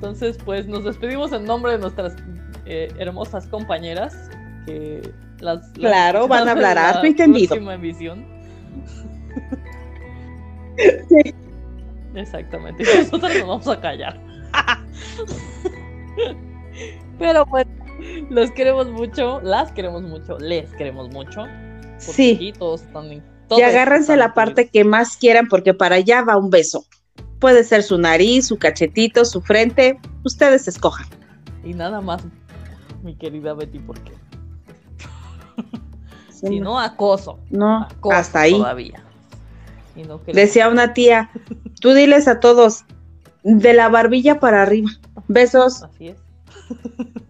[0.00, 2.16] Entonces, pues nos despedimos en nombre de nuestras
[2.64, 4.30] eh, hermosas compañeras
[4.64, 5.02] que
[5.40, 7.54] las, claro van a hablar harto entendido.
[7.70, 8.24] emisión.
[11.06, 11.34] Sí.
[12.14, 12.82] Exactamente.
[12.98, 14.18] nosotros nos vamos a callar.
[17.18, 17.70] Pero bueno,
[18.30, 21.44] los queremos mucho, las queremos mucho, les queremos mucho.
[21.98, 22.54] Sí.
[22.58, 26.86] todos están, y agárrense la parte que más quieran porque para allá va un beso.
[27.40, 31.06] Puede ser su nariz, su cachetito, su frente, ustedes escojan.
[31.64, 32.22] Y nada más,
[33.02, 34.12] mi querida Betty, porque
[36.30, 37.38] si no, acoso.
[37.50, 38.52] No, hasta ahí.
[38.52, 39.02] Todavía.
[40.32, 41.30] Decía una tía,
[41.80, 42.84] tú diles a todos,
[43.42, 44.90] de la barbilla para arriba.
[45.28, 45.82] Besos.
[45.82, 46.16] Así es.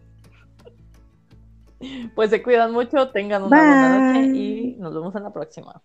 [2.14, 5.80] Pues se cuidan mucho, tengan una buena noche y nos vemos en la próxima.